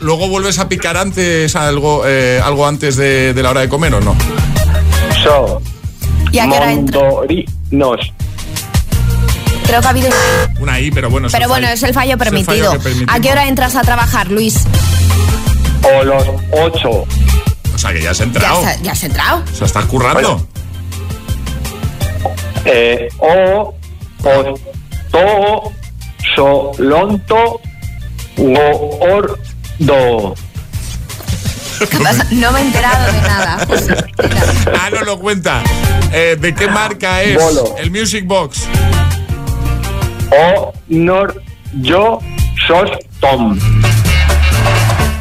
¿Luego 0.00 0.28
vuelves 0.28 0.58
a 0.58 0.68
picar 0.68 0.96
antes 0.96 1.54
algo, 1.56 2.02
eh, 2.06 2.40
algo 2.44 2.66
antes 2.66 2.96
de, 2.96 3.32
de 3.34 3.42
la 3.42 3.50
hora 3.50 3.60
de 3.62 3.68
comer 3.68 3.94
o 3.94 4.00
no? 4.00 4.16
So. 5.22 5.60
¿Y 6.32 6.38
a 6.38 6.48
qué 6.48 6.56
hora 6.56 6.72
entra? 6.72 7.00
Creo 9.66 9.80
que 9.80 9.86
ha 9.86 9.90
habido... 9.90 10.10
Una 10.60 10.80
I, 10.80 10.90
pero 10.90 11.10
bueno. 11.10 11.26
es 11.28 11.32
Pero 11.32 11.44
el 11.44 11.48
bueno, 11.48 11.66
fallo- 11.68 11.74
es 11.74 11.82
el 11.82 11.94
fallo 11.94 12.12
el 12.12 12.18
permitido. 12.18 12.76
¿A 13.08 13.20
qué 13.20 13.30
hora 13.30 13.46
entras 13.48 13.76
a 13.76 13.82
trabajar, 13.82 14.30
Luis? 14.30 14.64
O 15.82 16.04
los 16.04 16.24
ocho. 16.52 16.90
O 17.74 17.78
sea, 17.78 17.92
que 17.92 18.02
ya 18.02 18.10
has 18.10 18.18
¿Ya 18.18 18.24
entrado. 18.24 18.62
ya 18.82 18.92
has 18.92 19.04
entrado? 19.04 19.42
O 19.52 19.56
sea, 19.56 19.66
estás 19.66 19.84
currando. 19.86 20.46
Eh, 22.64 23.08
o. 23.18 23.74
Os. 24.24 24.60
To. 25.10 25.72
Solonto. 26.36 27.60
Gordo. 28.36 30.34
¿Qué 31.78 31.98
pasa? 31.98 32.26
No 32.30 32.52
me 32.52 32.60
he 32.60 32.62
enterado 32.62 33.12
de 33.12 33.20
nada. 33.22 33.66
Ah, 34.78 34.90
no 34.92 35.00
lo 35.02 35.18
cuenta. 35.18 35.62
Eh, 36.12 36.36
¿De 36.38 36.54
qué 36.54 36.68
marca 36.68 37.22
es 37.22 37.36
Bolo. 37.36 37.74
el 37.78 37.90
Music 37.90 38.26
Box? 38.26 38.66
Honor. 40.88 41.42
Yo. 41.80 42.18
Sos 42.66 42.90
Tom. 43.20 43.58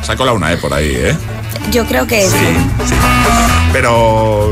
Sacó 0.03 0.25
la 0.25 0.33
una, 0.33 0.51
eh, 0.51 0.57
por 0.57 0.73
ahí, 0.73 0.91
¿eh? 0.93 1.15
Yo 1.71 1.85
creo 1.85 2.05
que 2.05 2.27
sí. 2.27 2.35
Sí. 2.85 2.95
Pero. 3.71 4.51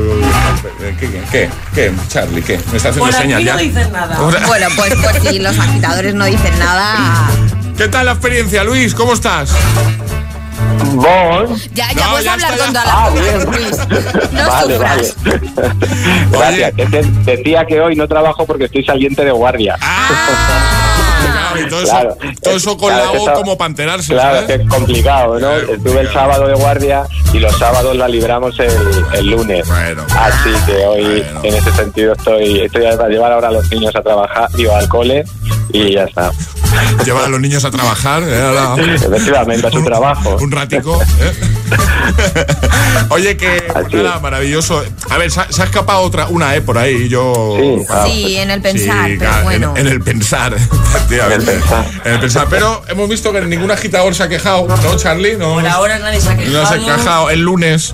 eh, 0.82 0.96
¿Qué, 1.00 1.22
qué, 1.32 1.50
qué, 1.74 1.92
Charlie? 2.08 2.42
¿Qué? 2.42 2.60
¿Me 2.72 2.78
está 2.78 2.90
haciendo 2.90 3.06
aquí 3.06 3.18
señas 3.18 3.44
ya? 3.44 3.54
no 3.54 3.60
dicen 3.60 3.92
nada. 3.92 4.20
Bueno, 4.46 4.68
pues, 4.76 4.94
pues 5.02 5.24
si 5.24 5.40
los 5.40 5.58
agitadores 5.60 6.14
no 6.14 6.26
dicen 6.26 6.58
nada... 6.60 7.28
¿Qué 7.78 7.88
tal 7.88 8.06
la 8.08 8.14
experiencia, 8.14 8.64
Luis? 8.64 8.94
¿Cómo 8.96 9.14
estás? 9.14 9.52
Bon. 10.94 11.56
Ya, 11.74 11.92
ya 11.94 12.06
No, 12.06 12.10
puedes 12.12 12.26
ya 12.26 12.34
hablar 12.34 12.54
está, 12.54 12.66
con 12.66 12.78
Ah, 12.78 13.10
bien. 13.14 13.46
Luis. 13.46 13.78
No 14.32 14.48
vale, 14.48 14.74
sufras. 14.76 15.16
vale. 16.32 16.74
Gracias. 16.78 17.26
Decía 17.26 17.66
que 17.66 17.80
hoy 17.80 17.96
no 17.96 18.08
trabajo 18.08 18.46
porque 18.46 18.66
estoy 18.66 18.84
saliente 18.84 19.24
de 19.24 19.32
guardia. 19.32 19.78
Ah, 19.82 20.10
claro, 21.58 21.68
y 21.68 21.70
todo, 21.70 21.84
Claro. 21.84 22.18
eso, 22.22 22.40
todo 22.42 22.56
eso 22.58 22.78
con 22.78 22.90
Claro, 22.94 23.14
la 23.14 23.22
O 23.22 23.34
como 23.36 23.58
para 23.58 23.70
enterarse, 23.70 24.14
Claro, 24.14 24.42
¿sabes? 24.42 24.48
que 24.58 24.64
es 24.64 24.70
complicado, 24.70 25.34
¿no? 25.34 25.40
Claro, 25.40 25.74
Estuve 25.74 26.00
el 26.02 26.14
sábado 26.14 26.48
de 26.48 26.54
guardia 26.56 27.04
y 27.34 27.40
los 27.40 27.58
sábados 27.58 27.96
la 27.96 28.08
libramos 28.08 28.60
el, 28.60 28.72
el 29.14 29.28
lunes. 29.30 29.68
Bueno. 29.68 30.04
Así 30.18 30.50
que 30.66 30.76
hoy, 30.86 31.22
Bueno. 31.22 31.40
en 31.44 31.56
ese 31.56 31.72
sentido, 31.74 32.14
estoy, 32.14 32.62
estoy 32.62 32.86
a 32.86 32.96
llevar 33.08 33.32
ahora 33.32 33.48
a 33.50 33.52
los 33.52 33.70
niños 33.72 33.96
a 33.96 34.02
trabajar, 34.02 34.50
digo, 34.54 34.76
al 34.76 34.88
cole 34.90 35.24
y 35.74 35.94
ya 35.94 36.04
está. 36.04 36.32
Llevar 37.06 37.26
a 37.26 37.28
los 37.30 37.40
niños 37.40 37.64
a 37.66 37.72
trabajar. 37.72 38.22
¿eh? 38.26 38.96
Efectivamente, 38.96 39.68
a 39.68 39.72
su 39.72 39.78
un- 39.78 39.86
trabajo. 39.86 40.38
Un 40.42 40.52
ratico. 40.52 41.02
¿eh? 41.02 41.32
Oye, 43.10 43.38
que 43.38 43.64
nada, 43.94 44.20
maravilloso. 44.20 44.84
A 45.10 45.18
ver, 45.18 45.32
se 45.32 45.40
ha, 45.40 45.52
se 45.52 45.62
ha 45.62 45.66
escapado 45.66 46.02
otra, 46.02 46.28
una, 46.28 46.56
¿eh? 46.56 46.62
Por 46.62 46.78
ahí. 46.78 47.08
Yo. 47.10 47.56
Sí, 47.58 47.86
ah, 47.90 48.06
Sí, 48.08 48.38
en 48.38 48.52
el 48.52 48.62
pensar, 48.62 49.08
Sí, 49.08 49.16
pero 49.18 49.32
claro, 49.32 49.44
bueno. 49.44 49.74
en, 49.78 49.88
en 49.88 49.94
el 49.94 50.02
pensar, 50.02 50.54
efectivamente. 50.96 51.47
Pensar. 51.48 51.86
En 52.06 52.14
el 52.14 52.20
pensar. 52.20 52.48
Pero 52.50 52.82
hemos 52.88 53.10
visto 53.10 53.32
que 53.32 53.42
ningún 53.42 53.72
agitador 53.72 54.14
se 54.14 54.24
ha 54.24 54.30
quejado, 54.30 54.68
¿no, 54.68 54.96
Charlie? 54.98 55.38
No, 55.38 55.54
Por 55.56 55.68
ahora 55.68 55.98
nadie 56.00 56.20
se 56.22 56.30
ha 56.30 56.38
quejado. 56.38 56.62
no 56.62 56.66
se 56.68 56.74
ha 56.76 56.78
quejado. 56.98 57.30
El 57.30 57.42
lunes, 57.42 57.94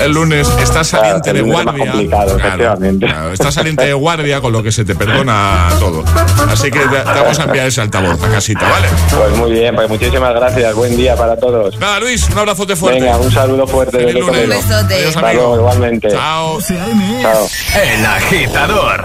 el 0.00 0.12
lunes 0.12 0.48
está 0.60 0.82
saliente 0.84 1.30
el 1.30 1.36
de 1.36 1.42
lunes 1.42 1.58
es 1.60 1.64
más 1.64 1.74
guardia. 1.76 1.92
complicado, 1.92 2.36
efectivamente. 2.38 3.06
claro, 3.06 3.32
está 3.32 3.52
saliente 3.52 3.84
de 3.86 3.92
guardia, 3.94 4.40
con 4.40 4.52
lo 4.52 4.62
que 4.62 4.72
se 4.72 4.84
te 4.84 4.94
perdona 4.94 5.68
todo. 5.78 6.04
Así 6.50 6.70
que 6.70 6.80
te, 6.80 6.86
te 6.88 7.02
vamos 7.04 7.38
a 7.38 7.44
enviar 7.44 7.66
ese 7.66 7.80
altavoz 7.80 8.22
a 8.22 8.28
casita, 8.28 8.68
¿vale? 8.68 8.88
Pues 9.10 9.36
muy 9.38 9.52
bien, 9.52 9.74
pues 9.74 9.88
muchísimas 9.88 10.34
gracias. 10.34 10.74
Buen 10.74 10.96
día 10.96 11.16
para 11.16 11.36
todos. 11.36 11.78
Nada, 11.78 12.00
Luis, 12.00 12.28
un 12.30 12.38
abrazote 12.38 12.76
fuerte. 12.76 13.00
Venga, 13.00 13.16
un 13.18 13.30
saludo 13.32 13.66
fuerte 13.66 13.98
Feliz 13.98 14.14
lunes. 14.24 14.42
Un 14.44 14.48
besote. 14.50 14.94
Adiós, 14.94 15.16
Hasta 15.16 15.28
amigo. 15.28 15.42
luego, 15.42 15.56
igualmente. 15.56 16.08
Chao. 16.10 16.58
Chao. 17.22 17.48
El 17.82 18.06
agitador. 18.06 19.04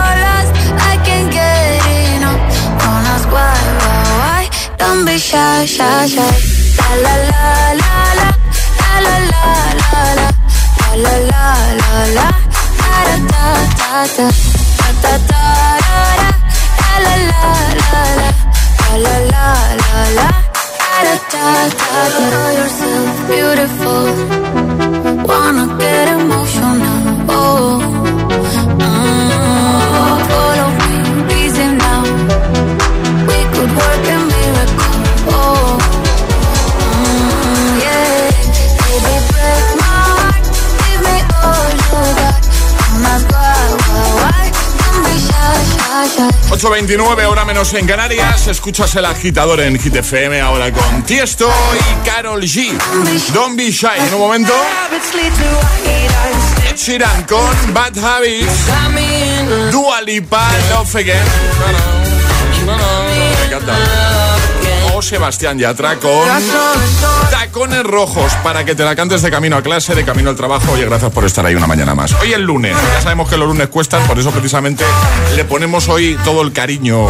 shy, 5.31 5.65
shy, 5.65 6.07
shy. 6.13 6.33
La 6.77 6.91
la 7.03 7.15
la 7.31 7.53
la 7.81 7.93
la. 8.19 8.27
La 8.81 8.93
la 9.05 9.15
la 9.31 9.43
la 9.81 10.01
la. 10.19 10.27
La 11.03 11.13
la 11.27 11.47
la. 12.17 12.27
Da 12.79 12.95
da 13.07 13.15
da 13.31 13.93
da. 14.15 14.27
Da 14.79 14.87
da 15.03 15.13
da 15.29 15.43
da 15.87 15.99
da. 16.19 16.29
La 16.81 16.93
la 17.05 17.15
la 17.31 17.43
la 17.81 18.01
la. 18.19 18.29
La 19.05 19.15
la 19.31 19.47
la. 20.17 20.27
Da 20.81 20.99
da 21.07 21.15
da 21.31 21.45
da. 21.77 22.25
Know 22.31 22.47
yourself 22.59 23.15
beautiful. 23.29 24.05
Wanna 25.29 25.65
get 25.79 26.07
emotional. 26.15 26.40
8.29, 46.61 47.25
hora 47.25 47.43
menos 47.43 47.73
en 47.73 47.87
Canarias. 47.87 48.45
Escuchas 48.45 48.95
el 48.95 49.05
agitador 49.05 49.61
en 49.61 49.79
Hit 49.79 49.95
FM 49.95 50.39
ahora 50.41 50.71
con 50.71 51.01
Tiesto 51.01 51.51
y 51.73 52.07
Carol 52.07 52.43
G. 52.43 52.77
Don't 53.33 53.57
be 53.57 53.71
shy. 53.71 53.87
En 53.97 54.13
un 54.13 54.19
momento, 54.19 54.53
Ed 56.69 56.75
Sheeran 56.77 57.23
con 57.23 57.73
Bad 57.73 57.97
Habits. 57.97 58.45
Dua 59.71 60.03
Lipa, 60.03 60.47
Love 60.69 60.95
Again. 60.97 61.25
Me 62.67 63.45
encanta. 63.45 64.40
O 65.01 65.03
Sebastián 65.03 65.57
Yatra 65.57 65.97
con 65.97 66.27
Tacones 67.31 67.83
Rojos 67.83 68.35
para 68.43 68.63
que 68.63 68.75
te 68.75 68.83
la 68.83 68.95
cantes 68.95 69.23
de 69.23 69.31
camino 69.31 69.55
a 69.55 69.63
clase, 69.63 69.95
de 69.95 70.05
camino 70.05 70.29
al 70.29 70.35
trabajo. 70.35 70.73
Oye, 70.73 70.85
gracias 70.85 71.11
por 71.11 71.25
estar 71.25 71.43
ahí 71.43 71.55
una 71.55 71.65
mañana 71.65 71.95
más. 71.95 72.13
Hoy 72.21 72.33
es 72.33 72.39
lunes. 72.39 72.77
Ya 72.93 73.01
sabemos 73.01 73.27
que 73.27 73.35
los 73.35 73.47
lunes 73.47 73.67
cuestan, 73.69 74.05
por 74.05 74.19
eso 74.19 74.29
precisamente 74.29 74.83
le 75.35 75.43
ponemos 75.43 75.89
hoy 75.89 76.19
todo 76.23 76.43
el 76.43 76.53
cariño 76.53 77.07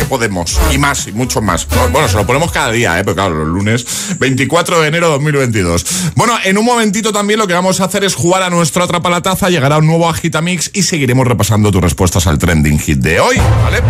que 0.00 0.04
podemos. 0.06 0.58
Y 0.72 0.78
más, 0.78 1.06
y 1.06 1.12
mucho 1.12 1.40
más. 1.40 1.68
Bueno, 1.92 2.08
se 2.08 2.16
lo 2.16 2.26
ponemos 2.26 2.50
cada 2.50 2.72
día, 2.72 2.98
¿eh? 2.98 3.04
Pero 3.04 3.14
claro, 3.14 3.36
los 3.36 3.46
lunes 3.46 3.86
24 4.18 4.80
de 4.80 4.88
enero 4.88 5.06
de 5.06 5.12
2022. 5.12 5.86
Bueno, 6.16 6.38
en 6.42 6.58
un 6.58 6.64
momentito 6.64 7.12
también 7.12 7.38
lo 7.38 7.46
que 7.46 7.54
vamos 7.54 7.80
a 7.80 7.84
hacer 7.84 8.02
es 8.02 8.16
jugar 8.16 8.42
a 8.42 8.50
nuestro 8.50 8.82
Atrapalataza. 8.82 9.48
Llegará 9.48 9.78
un 9.78 9.86
nuevo 9.86 10.08
Agitamix 10.08 10.72
y 10.74 10.82
seguiremos 10.82 11.24
repasando 11.24 11.70
tus 11.70 11.82
respuestas 11.82 12.26
al 12.26 12.36
trending 12.36 12.80
hit 12.80 12.98
de 12.98 13.20
hoy, 13.20 13.36
¿vale? 13.62 13.80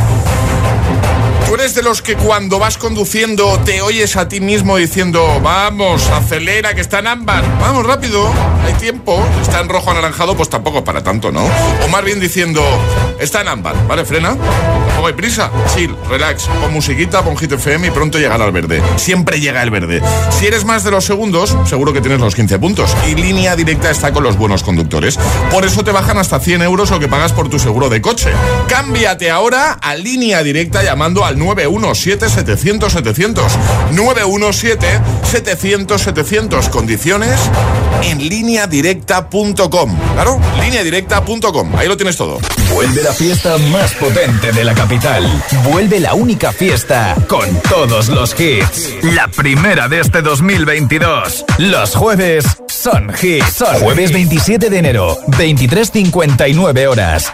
¿Tú 1.49 1.55
eres 1.55 1.75
de 1.75 1.83
los 1.83 2.03
que 2.03 2.15
cuando 2.15 2.59
vas 2.59 2.77
conduciendo 2.77 3.59
te 3.65 3.81
oyes 3.81 4.17
a 4.17 4.29
ti 4.29 4.39
mismo 4.39 4.77
diciendo, 4.77 5.41
vamos, 5.43 6.07
acelera, 6.09 6.75
que 6.75 6.83
está 6.83 6.99
en 6.99 7.07
ámbar, 7.07 7.43
vamos 7.59 7.87
rápido, 7.87 8.31
hay 8.65 8.75
tiempo, 8.75 9.21
está 9.41 9.61
en 9.61 9.69
rojo 9.69 9.91
anaranjado, 9.91 10.37
pues 10.37 10.49
tampoco 10.49 10.85
para 10.85 11.03
tanto, 11.03 11.33
¿no? 11.33 11.45
O 11.85 11.89
más 11.89 12.05
bien 12.05 12.21
diciendo, 12.21 12.63
está 13.19 13.41
en 13.41 13.49
ámbar, 13.49 13.75
¿vale? 13.87 14.05
Frena, 14.05 14.37
tampoco 14.87 15.07
hay 15.07 15.13
prisa, 15.15 15.51
chill, 15.75 15.95
relax, 16.09 16.45
pon 16.45 16.73
musiquita, 16.73 17.23
pon 17.23 17.37
hit 17.37 17.53
FM 17.53 17.89
y 17.89 17.91
pronto 17.91 18.19
llegará 18.19 18.47
el 18.47 18.53
verde. 18.53 18.83
Siempre 18.97 19.41
llega 19.41 19.63
el 19.63 19.71
verde. 19.71 20.01
Si 20.31 20.47
eres 20.47 20.65
más 20.65 20.85
de 20.85 20.91
los 20.91 21.05
segundos, 21.05 21.57
seguro 21.67 21.93
que 21.93 22.01
tienes 22.01 22.21
los 22.21 22.35
15 22.35 22.59
puntos. 22.59 22.95
Y 23.09 23.15
línea 23.15 23.57
directa 23.57 23.91
está 23.91 24.13
con 24.13 24.23
los 24.23 24.37
buenos 24.37 24.63
conductores. 24.63 25.19
Por 25.51 25.65
eso 25.65 25.83
te 25.85 25.93
bajan 25.93 26.19
hasta 26.19 26.41
100 26.41 26.63
euros 26.63 26.91
lo 26.91 27.01
que 27.01 27.09
pagas 27.09 27.33
por 27.33 27.49
tu 27.49 27.59
seguro 27.59 27.89
de 27.89 28.03
coche. 28.03 28.31
Cámbiate 28.69 29.31
ahora 29.31 29.79
a 29.81 29.95
línea 29.95 30.43
directa 30.43 30.83
llamando 30.83 31.25
al 31.25 31.39
917-700-700. 31.39 33.43
917-700-700. 33.93 36.69
Condiciones 36.71 37.39
en 38.03 38.19
lineadirecta.com. 38.49 39.99
Claro, 40.15 40.41
lineadirecta.com. 40.61 41.77
Ahí 41.77 41.87
lo 41.87 41.97
tienes 41.97 42.17
todo. 42.17 42.39
Vuelve 42.73 43.03
la 43.03 43.13
fiesta 43.13 43.59
más 43.71 43.93
potente 43.95 44.53
de 44.53 44.65
la 44.65 44.73
capital. 44.75 45.25
Vuelve 45.65 46.01
la 46.01 46.15
única 46.15 46.51
fiesta 46.53 47.15
con 47.29 47.47
todos 47.69 48.09
los 48.09 48.35
hits. 48.41 48.95
La 49.03 49.29
primera 49.29 49.89
de 49.89 50.01
este 50.01 50.23
2022. 50.23 51.45
Los 51.59 51.95
jueves 51.95 52.47
son 52.69 53.13
hits. 53.21 53.53
Son 53.53 53.75
jueves 53.81 54.13
27 54.13 54.71
de 54.71 54.79
enero, 54.79 55.19
23.59 55.27 56.87
horas. 56.89 57.33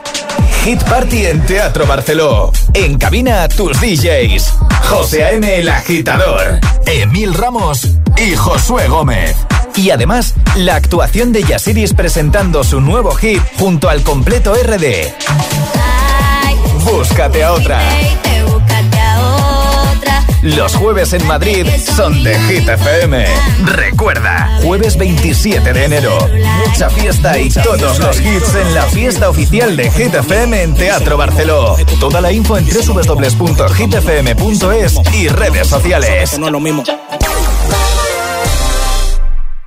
Hit 0.65 0.83
Party 0.83 1.27
en 1.27 1.47
Teatro 1.47 1.87
Barceló. 1.87 2.51
En 2.73 2.99
cabina 2.99 3.49
tus 3.49 3.81
DJs. 3.81 4.53
José 4.89 5.25
A.M. 5.25 5.61
El 5.61 5.69
Agitador. 5.69 6.59
Emil 6.87 7.35
Ramos 7.35 7.87
y 8.17 8.35
Josué 8.35 8.89
Gómez. 8.89 9.37
Y 9.77 9.91
además, 9.91 10.35
la 10.57 10.77
actuación 10.77 11.33
de 11.33 11.43
Yasiris 11.43 11.95
presentando 11.95 12.63
su 12.63 12.81
nuevo 12.81 13.13
hit 13.15 13.43
junto 13.59 13.89
al 13.89 14.03
completo 14.03 14.55
RD. 14.55 15.13
Búscate 16.85 17.43
a 17.43 17.53
otra. 17.53 17.81
Los 20.43 20.77
jueves 20.77 21.13
en 21.15 21.27
Madrid 21.27 21.67
son 21.97 22.23
de 22.23 22.39
Hit 22.41 22.69
FM. 22.69 23.25
Recuerda, 23.65 24.59
jueves 24.63 24.99
27 24.99 25.73
de 25.73 25.85
enero. 25.87 26.19
Mucha 26.67 26.91
fiesta 26.91 27.39
y 27.39 27.49
todos 27.49 27.99
los 27.99 28.21
hits 28.21 28.55
en 28.55 28.75
la 28.75 28.83
fiesta 28.83 29.31
oficial 29.31 29.75
de 29.75 29.91
Hit 29.91 30.15
FM 30.15 30.63
en 30.63 30.75
Teatro 30.75 31.17
Barceló. 31.17 31.77
Toda 31.99 32.21
la 32.21 32.31
info 32.31 32.59
en 32.59 32.67
www.hitfm.es 32.67 33.81
y 35.15 35.29
redes 35.29 35.67
sociales. 35.67 36.39
No 36.39 36.51
lo 36.51 36.61
mismo. 36.61 36.85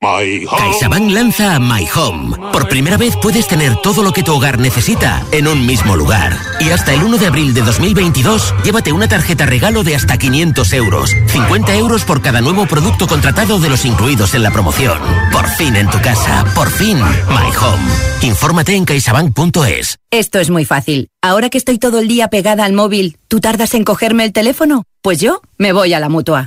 CaixaBank 0.00 1.10
lanza 1.10 1.58
My 1.58 1.86
Home. 1.94 2.36
Por 2.52 2.68
primera 2.68 2.96
vez 2.96 3.16
puedes 3.16 3.48
tener 3.48 3.76
todo 3.76 4.02
lo 4.02 4.12
que 4.12 4.22
tu 4.22 4.34
hogar 4.34 4.58
necesita 4.58 5.24
en 5.32 5.48
un 5.48 5.64
mismo 5.66 5.96
lugar. 5.96 6.36
Y 6.60 6.70
hasta 6.70 6.92
el 6.92 7.02
1 7.02 7.16
de 7.16 7.26
abril 7.26 7.54
de 7.54 7.62
2022, 7.62 8.54
llévate 8.62 8.92
una 8.92 9.08
tarjeta 9.08 9.46
regalo 9.46 9.82
de 9.84 9.96
hasta 9.96 10.18
500 10.18 10.72
euros. 10.74 11.10
50 11.28 11.74
euros 11.76 12.04
por 12.04 12.20
cada 12.20 12.40
nuevo 12.40 12.66
producto 12.66 13.06
contratado 13.06 13.58
de 13.58 13.70
los 13.70 13.84
incluidos 13.84 14.34
en 14.34 14.42
la 14.42 14.52
promoción. 14.52 14.98
Por 15.32 15.48
fin 15.48 15.74
en 15.76 15.88
tu 15.88 16.00
casa. 16.00 16.44
Por 16.54 16.70
fin 16.70 16.98
My 16.98 17.56
Home. 17.60 17.90
Infórmate 18.22 18.74
en 18.76 18.84
caixabank.es. 18.84 19.96
Esto 20.10 20.38
es 20.38 20.50
muy 20.50 20.64
fácil. 20.64 21.08
Ahora 21.22 21.48
que 21.48 21.58
estoy 21.58 21.78
todo 21.78 21.98
el 21.98 22.08
día 22.08 22.28
pegada 22.28 22.64
al 22.64 22.74
móvil, 22.74 23.16
¿tú 23.28 23.40
tardas 23.40 23.74
en 23.74 23.84
cogerme 23.84 24.24
el 24.24 24.32
teléfono? 24.32 24.84
Pues 25.06 25.20
yo 25.20 25.40
me 25.58 25.72
voy 25.72 25.94
a 25.94 26.00
la 26.00 26.08
mutua. 26.08 26.44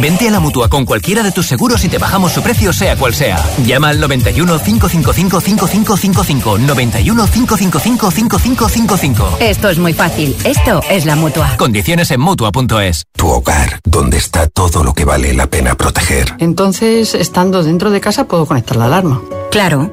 Vente 0.00 0.26
a 0.26 0.32
la 0.32 0.40
mutua 0.40 0.68
con 0.68 0.84
cualquiera 0.84 1.22
de 1.22 1.30
tus 1.30 1.46
seguros 1.46 1.84
y 1.84 1.88
te 1.88 1.98
bajamos 1.98 2.32
su 2.32 2.42
precio, 2.42 2.72
sea 2.72 2.96
cual 2.96 3.14
sea. 3.14 3.40
Llama 3.64 3.90
al 3.90 4.00
91 4.00 4.58
555 4.58 5.40
5555. 5.40 6.58
91 6.58 7.26
555 7.28 8.10
5555. 8.10 9.36
Esto 9.38 9.70
es 9.70 9.78
muy 9.78 9.92
fácil. 9.92 10.34
Esto 10.42 10.80
es 10.90 11.06
la 11.06 11.14
mutua. 11.14 11.56
Condiciones 11.56 12.10
en 12.10 12.20
mutua.es. 12.20 13.04
Tu 13.16 13.28
hogar, 13.28 13.78
donde 13.84 14.16
está 14.16 14.48
todo 14.48 14.82
lo 14.82 14.92
que 14.92 15.04
vale 15.04 15.32
la 15.32 15.46
pena 15.46 15.76
proteger. 15.76 16.34
Entonces, 16.40 17.14
estando 17.14 17.62
dentro 17.62 17.92
de 17.92 18.00
casa, 18.00 18.26
puedo 18.26 18.44
conectar 18.44 18.76
la 18.76 18.86
alarma. 18.86 19.22
Claro. 19.52 19.92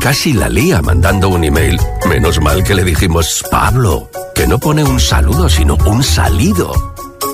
Casi 0.00 0.32
la 0.32 0.48
lía 0.48 0.80
mandando 0.80 1.28
un 1.28 1.44
email. 1.44 1.78
Menos 2.08 2.40
mal 2.40 2.62
que 2.62 2.74
le 2.74 2.84
dijimos, 2.84 3.44
Pablo, 3.50 4.10
que 4.34 4.46
no 4.46 4.58
pone 4.58 4.84
un 4.84 5.00
saludo, 5.00 5.48
sino 5.48 5.76
un 5.86 6.02
salido. 6.02 6.72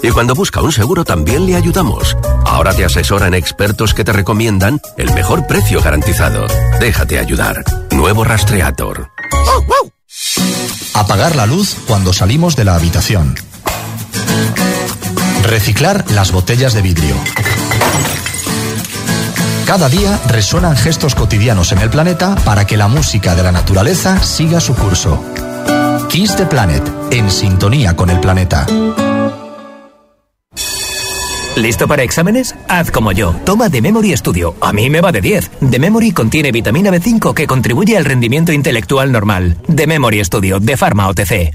Y 0.02 0.10
cuando 0.10 0.34
busca 0.34 0.60
un 0.60 0.72
seguro 0.72 1.04
también 1.04 1.46
le 1.46 1.56
ayudamos. 1.56 2.16
Ahora 2.44 2.74
te 2.74 2.84
asesoran 2.84 3.34
expertos 3.34 3.94
que 3.94 4.04
te 4.04 4.12
recomiendan 4.12 4.80
el 4.96 5.12
mejor 5.14 5.46
precio 5.46 5.80
garantizado. 5.80 6.46
Déjate 6.80 7.18
ayudar. 7.18 7.64
Nuevo 7.90 8.24
Rastreator. 8.24 9.10
Apagar 10.94 11.36
la 11.36 11.46
luz 11.46 11.76
cuando 11.86 12.12
salimos 12.12 12.56
de 12.56 12.64
la 12.64 12.76
habitación. 12.76 13.34
Reciclar 15.42 16.04
las 16.10 16.32
botellas 16.32 16.72
de 16.72 16.82
vidrio. 16.82 17.14
Cada 19.66 19.88
día 19.88 20.20
resuenan 20.28 20.76
gestos 20.76 21.14
cotidianos 21.14 21.72
en 21.72 21.78
el 21.78 21.88
planeta 21.88 22.34
para 22.44 22.66
que 22.66 22.76
la 22.76 22.86
música 22.86 23.34
de 23.34 23.42
la 23.42 23.50
naturaleza 23.50 24.22
siga 24.22 24.60
su 24.60 24.74
curso. 24.74 25.24
Kiss 26.08 26.36
the 26.36 26.46
Planet, 26.46 26.82
en 27.10 27.30
sintonía 27.30 27.96
con 27.96 28.10
el 28.10 28.20
planeta. 28.20 28.66
¿Listo 31.56 31.88
para 31.88 32.02
exámenes? 32.02 32.54
Haz 32.68 32.90
como 32.90 33.12
yo. 33.12 33.34
Toma 33.44 33.70
The 33.70 33.80
Memory 33.80 34.16
Studio. 34.16 34.54
A 34.60 34.72
mí 34.72 34.90
me 34.90 35.00
va 35.00 35.12
de 35.12 35.20
10. 35.20 35.50
The 35.70 35.78
Memory 35.78 36.10
contiene 36.12 36.52
vitamina 36.52 36.90
B5 36.90 37.32
que 37.32 37.46
contribuye 37.46 37.96
al 37.96 38.04
rendimiento 38.04 38.52
intelectual 38.52 39.12
normal. 39.12 39.56
The 39.74 39.86
Memory 39.86 40.24
Studio, 40.24 40.60
de 40.60 40.76
Pharma 40.76 41.08
OTC. 41.08 41.54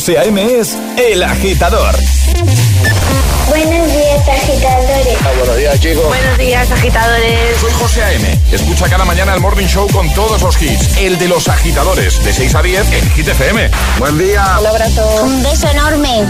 José 0.00 0.16
A.M. 0.16 0.58
es 0.58 0.78
El 0.96 1.22
Agitador. 1.22 1.94
Buenos 3.50 3.92
días, 3.92 4.28
agitadores. 4.28 5.18
Ah, 5.22 5.30
buenos 5.36 5.56
días, 5.58 5.78
chicos. 5.78 6.06
Buenos 6.06 6.38
días, 6.38 6.70
agitadores. 6.70 7.60
Soy 7.60 7.70
José 7.72 8.02
A.M. 8.04 8.38
Escucha 8.50 8.88
cada 8.88 9.04
mañana 9.04 9.34
el 9.34 9.40
Morning 9.40 9.66
Show 9.66 9.86
con 9.92 10.08
todos 10.14 10.40
los 10.40 10.62
hits. 10.62 10.96
El 10.96 11.18
de 11.18 11.28
los 11.28 11.48
agitadores, 11.48 12.24
de 12.24 12.32
6 12.32 12.54
a 12.54 12.62
10 12.62 12.92
en 12.92 13.10
Hit 13.10 13.28
FM. 13.28 13.70
Buen 13.98 14.16
día. 14.16 14.56
Un 14.58 14.66
abrazo. 14.68 15.22
Un 15.22 15.42
beso 15.42 15.68
enorme. 15.68 16.24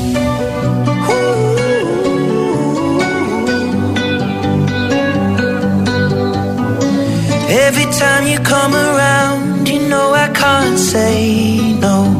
Every 7.48 7.86
time 7.92 8.26
you 8.26 8.40
come 8.40 8.74
around, 8.74 9.68
you 9.68 9.78
know 9.88 10.12
I 10.12 10.28
can't 10.32 10.76
say 10.76 11.78
no. 11.78 12.19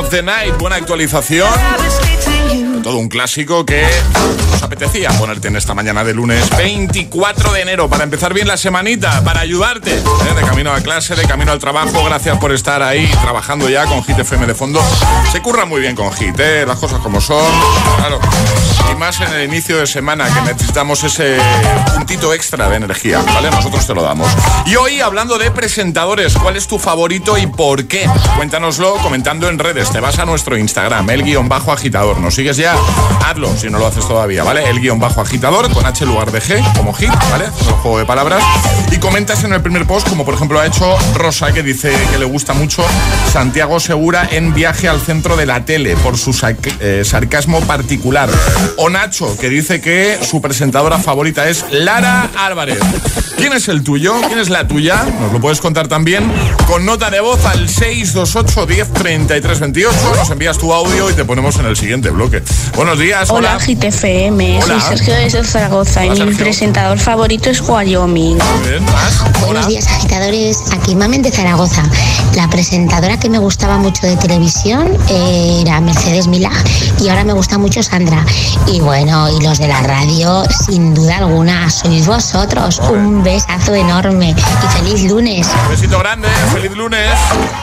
Of 0.00 0.10
the 0.10 0.22
Night. 0.22 0.56
Buena 0.58 0.76
actualización. 0.76 1.50
Todo 2.82 2.96
un 2.96 3.08
clásico 3.08 3.66
que 3.66 3.86
nos 4.50 4.62
apetecía 4.62 5.10
ponerte 5.10 5.48
en 5.48 5.56
esta 5.56 5.74
mañana 5.74 6.02
de 6.02 6.14
lunes 6.14 6.48
24 6.56 7.52
de 7.52 7.60
enero 7.60 7.88
para 7.90 8.04
empezar 8.04 8.32
bien 8.32 8.48
la 8.48 8.56
semanita, 8.56 9.22
para 9.22 9.40
ayudarte 9.40 9.92
¿eh? 9.94 10.34
de 10.34 10.42
camino 10.42 10.72
a 10.72 10.80
clase, 10.80 11.14
de 11.14 11.24
camino 11.24 11.52
al 11.52 11.58
trabajo. 11.58 12.02
Gracias 12.04 12.38
por 12.38 12.52
estar 12.52 12.82
ahí 12.82 13.06
trabajando 13.20 13.68
ya 13.68 13.84
con 13.84 14.02
Hit 14.02 14.18
FM 14.18 14.46
de 14.46 14.54
fondo. 14.54 14.82
Se 15.30 15.42
curra 15.42 15.66
muy 15.66 15.80
bien 15.80 15.94
con 15.94 16.10
Hit, 16.12 16.38
¿eh? 16.40 16.64
las 16.66 16.78
cosas 16.78 17.00
como 17.00 17.20
son. 17.20 17.52
Claro. 17.98 18.18
Y 18.90 18.94
más 18.96 19.20
en 19.20 19.32
el 19.32 19.44
inicio 19.44 19.78
de 19.78 19.86
semana 19.86 20.26
que 20.32 20.40
necesitamos 20.42 21.02
ese 21.04 21.38
puntito 21.94 22.32
extra 22.34 22.68
de 22.68 22.76
energía, 22.76 23.22
¿vale? 23.34 23.50
Nosotros 23.50 23.86
te 23.86 23.94
lo 23.94 24.02
damos. 24.02 24.28
Y 24.66 24.76
hoy 24.76 25.00
hablando 25.00 25.38
de 25.38 25.50
presentadores, 25.50 26.34
¿cuál 26.34 26.56
es 26.56 26.66
tu 26.66 26.78
favorito 26.78 27.38
y 27.38 27.46
por 27.46 27.86
qué? 27.86 28.08
Cuéntanoslo 28.36 28.94
comentando 28.96 29.48
en 29.48 29.58
redes. 29.58 29.90
Te 29.90 30.00
vas 30.00 30.18
a 30.18 30.24
nuestro 30.24 30.56
Instagram, 30.56 31.08
el 31.10 31.22
guion 31.22 31.48
bajo 31.48 31.72
agitador. 31.72 32.18
¿Nos 32.18 32.34
sigues 32.34 32.56
ya? 32.56 32.74
Hazlo 33.26 33.56
si 33.56 33.70
no 33.70 33.78
lo 33.78 33.86
haces 33.86 34.06
todavía, 34.06 34.44
¿vale? 34.44 34.68
El 34.68 34.80
guion 34.80 34.98
bajo 34.98 35.20
agitador 35.20 35.72
con 35.72 35.86
H 35.86 36.04
lugar 36.06 36.32
de 36.32 36.40
G, 36.40 36.76
como 36.76 36.92
hit, 36.92 37.12
¿vale? 37.30 37.44
Es 37.44 37.66
un 37.66 37.74
juego 37.74 37.98
de 37.98 38.04
palabras. 38.06 38.42
Y 38.90 38.98
comentas 38.98 39.44
en 39.44 39.52
el 39.52 39.62
primer 39.62 39.86
post, 39.86 40.08
como 40.08 40.24
por 40.24 40.34
ejemplo 40.34 40.60
ha 40.60 40.66
hecho 40.66 40.96
Rosa, 41.14 41.52
que 41.52 41.62
dice 41.62 41.94
que 42.10 42.18
le 42.18 42.24
gusta 42.24 42.54
mucho 42.54 42.84
Santiago 43.32 43.78
Segura 43.80 44.28
en 44.30 44.54
Viaje 44.54 44.88
al 44.88 45.00
centro 45.00 45.36
de 45.36 45.46
la 45.46 45.64
tele, 45.64 45.96
por 45.96 46.18
su 46.18 46.34
eh, 46.80 47.02
sarcasmo 47.04 47.60
particular. 47.60 48.30
O 48.82 48.88
Nacho, 48.88 49.36
que 49.36 49.50
dice 49.50 49.82
que 49.82 50.18
su 50.22 50.40
presentadora 50.40 50.98
favorita 50.98 51.46
es 51.50 51.66
Lara 51.70 52.30
Álvarez. 52.34 52.78
¿Quién 53.40 53.54
es 53.54 53.68
el 53.68 53.82
tuyo? 53.82 54.20
¿Quién 54.26 54.38
es 54.38 54.50
la 54.50 54.68
tuya? 54.68 55.02
Nos 55.18 55.32
lo 55.32 55.40
puedes 55.40 55.62
contar 55.62 55.88
también 55.88 56.30
con 56.66 56.84
nota 56.84 57.08
de 57.08 57.20
voz 57.20 57.42
al 57.46 57.70
628 57.70 58.66
10 58.66 58.92
33 58.92 59.60
28. 59.60 59.96
Nos 60.14 60.30
envías 60.30 60.58
tu 60.58 60.70
audio 60.74 61.08
y 61.08 61.14
te 61.14 61.24
ponemos 61.24 61.56
en 61.56 61.64
el 61.64 61.74
siguiente 61.74 62.10
bloque. 62.10 62.42
Buenos 62.76 62.98
días, 62.98 63.30
hola. 63.30 63.56
Hola, 63.56 63.64
GTFM. 63.64 64.62
Hola. 64.62 64.80
Soy 64.80 64.98
Sergio 64.98 65.14
desde 65.14 65.42
Zaragoza 65.42 66.04
y 66.04 66.10
mi 66.10 66.34
presentador 66.34 66.98
favorito 66.98 67.48
es 67.48 67.62
Wyoming. 67.66 68.38
Bien. 68.62 68.84
Buenos 69.40 69.66
días, 69.66 69.86
agitadores. 69.86 70.58
Aquí 70.72 70.94
Mamen 70.94 71.22
de 71.22 71.30
Zaragoza. 71.30 71.82
La 72.36 72.48
presentadora 72.50 73.18
que 73.18 73.30
me 73.30 73.38
gustaba 73.38 73.78
mucho 73.78 74.06
de 74.06 74.16
televisión 74.16 74.98
era 75.08 75.80
Mercedes 75.80 76.26
Milá 76.28 76.52
y 77.00 77.08
ahora 77.08 77.24
me 77.24 77.32
gusta 77.32 77.56
mucho 77.56 77.82
Sandra. 77.82 78.22
Y 78.66 78.80
bueno, 78.80 79.30
y 79.30 79.42
los 79.42 79.58
de 79.58 79.66
la 79.66 79.80
radio, 79.80 80.44
sin 80.66 80.92
duda 80.92 81.16
alguna, 81.18 81.70
sois 81.70 82.06
vosotros. 82.06 82.80
Un 82.90 83.22
besazo 83.34 83.76
enorme 83.76 84.34
y 84.36 84.76
feliz 84.76 85.04
lunes. 85.04 85.46
Besito 85.68 86.00
grande, 86.00 86.26
feliz 86.52 86.72
lunes. 86.72 87.08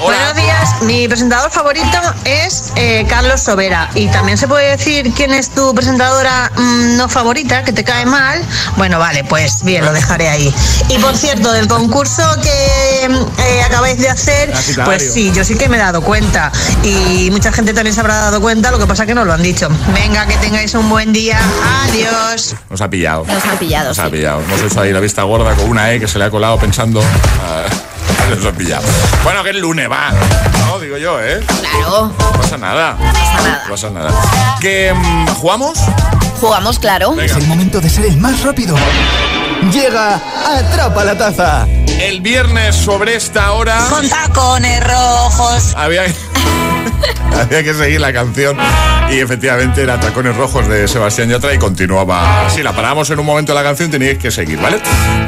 Buenos 0.02 0.34
días, 0.36 0.82
mi 0.84 1.10
presentador 1.10 1.52
favorito 1.52 1.98
es 2.24 2.72
eh, 2.78 3.06
Carlos 3.10 3.42
Sobera. 3.42 3.90
Y 3.94 4.08
también 4.08 4.38
se 4.38 4.48
puede 4.48 4.78
decir 4.78 5.12
quién 5.14 5.34
es 5.34 5.50
tu 5.50 5.76
presentadora 5.76 6.50
mm, 6.56 6.96
no 6.96 7.10
favorita, 7.10 7.66
que 7.66 7.74
te 7.74 7.84
cae 7.84 8.06
mal. 8.06 8.42
Bueno, 8.78 8.98
vale, 8.98 9.26
pues 9.26 9.66
bien, 9.66 9.84
lo 9.84 9.92
dejaré 9.92 10.30
ahí. 10.30 10.56
Y 10.88 10.98
por 11.00 11.18
cierto, 11.18 11.52
del 11.52 11.68
concurso 11.68 12.24
que 12.42 13.10
mm, 13.10 13.42
eh, 13.42 13.64
acabáis 13.64 14.00
de 14.00 14.08
hacer, 14.08 14.54
pues 14.86 15.12
sí, 15.14 15.34
yo 15.36 15.44
sí 15.44 15.58
que 15.58 15.68
me 15.68 15.76
he 15.76 15.82
dado 15.82 16.02
cuenta. 16.02 16.50
Y 16.84 17.30
mucha 17.32 17.52
gente 17.52 17.74
también 17.74 17.94
se 17.94 18.00
habrá 18.00 18.16
dado 18.16 18.40
cuenta, 18.40 18.72
lo 18.72 18.80
que 18.80 18.88
pasa 18.88 19.06
que 19.06 19.14
no 19.14 19.26
lo 19.26 19.34
han 19.34 19.44
dicho. 19.44 19.68
Venga, 19.94 20.26
que 20.28 20.38
tengáis 20.38 20.74
un 20.76 20.88
buen 20.88 21.12
día. 21.12 21.38
Adiós. 21.84 22.56
Nos 22.70 22.80
ha 22.80 22.90
pillado. 22.90 23.26
Nos 23.26 23.46
ha 23.46 23.60
pillado, 23.60 23.90
Nos 23.90 24.00
ha 24.00 24.06
sí. 24.06 24.12
pillado. 24.12 24.42
Hemos 24.42 24.62
hecho 24.62 24.80
ahí 24.80 24.94
la 24.94 25.02
vista 25.02 25.24
gorda 25.24 25.57
con 25.58 25.70
una 25.70 25.92
E 25.92 26.00
que 26.00 26.08
se 26.08 26.18
le 26.20 26.26
ha 26.26 26.30
colado 26.30 26.58
pensando. 26.58 27.02
pillado. 28.58 28.86
Bueno, 29.24 29.44
que 29.44 29.52
es 29.52 29.56
lunes, 29.56 29.90
va. 29.90 30.12
No, 30.68 30.80
digo 30.80 30.98
yo, 30.98 31.22
¿eh? 31.22 31.40
Claro. 31.62 32.14
No 32.20 32.32
pasa 32.34 32.58
nada. 32.58 32.98
No 33.00 33.14
pasa 33.14 33.42
nada. 33.42 33.64
No 33.64 33.72
pasa 33.72 33.90
nada. 33.90 34.58
¿Que 34.60 34.94
mm, 34.94 35.28
jugamos? 35.36 35.80
Jugamos, 36.40 36.80
claro. 36.80 37.12
Venga. 37.12 37.26
Es 37.26 37.36
el 37.36 37.48
momento 37.48 37.80
de 37.80 37.90
ser 37.90 38.06
el 38.06 38.18
más 38.18 38.42
rápido. 38.44 38.76
Llega 39.72 40.22
Atrapa 40.46 41.04
la 41.04 41.18
Taza. 41.18 41.68
El 42.00 42.22
viernes 42.22 42.76
sobre 42.76 43.16
esta 43.16 43.54
hora. 43.54 43.80
Con 43.90 44.08
tacones 44.08 44.84
rojos. 44.84 45.74
Había, 45.76 46.04
había 47.34 47.64
que 47.64 47.74
seguir 47.74 48.02
la 48.02 48.14
canción 48.14 48.58
y 49.10 49.20
efectivamente 49.20 49.82
era 49.82 50.00
Tacones 50.00 50.36
Rojos 50.36 50.68
de 50.68 50.88
Sebastián 50.88 51.30
Yatra 51.30 51.54
y 51.54 51.58
continuaba. 51.58 52.50
Si 52.50 52.62
la 52.62 52.74
paramos 52.74 53.10
en 53.10 53.20
un 53.20 53.26
momento 53.26 53.54
la 53.54 53.64
canción 53.64 53.90
teníais 53.90 54.18
que 54.18 54.32
seguir, 54.32 54.60
¿vale? 54.60 54.80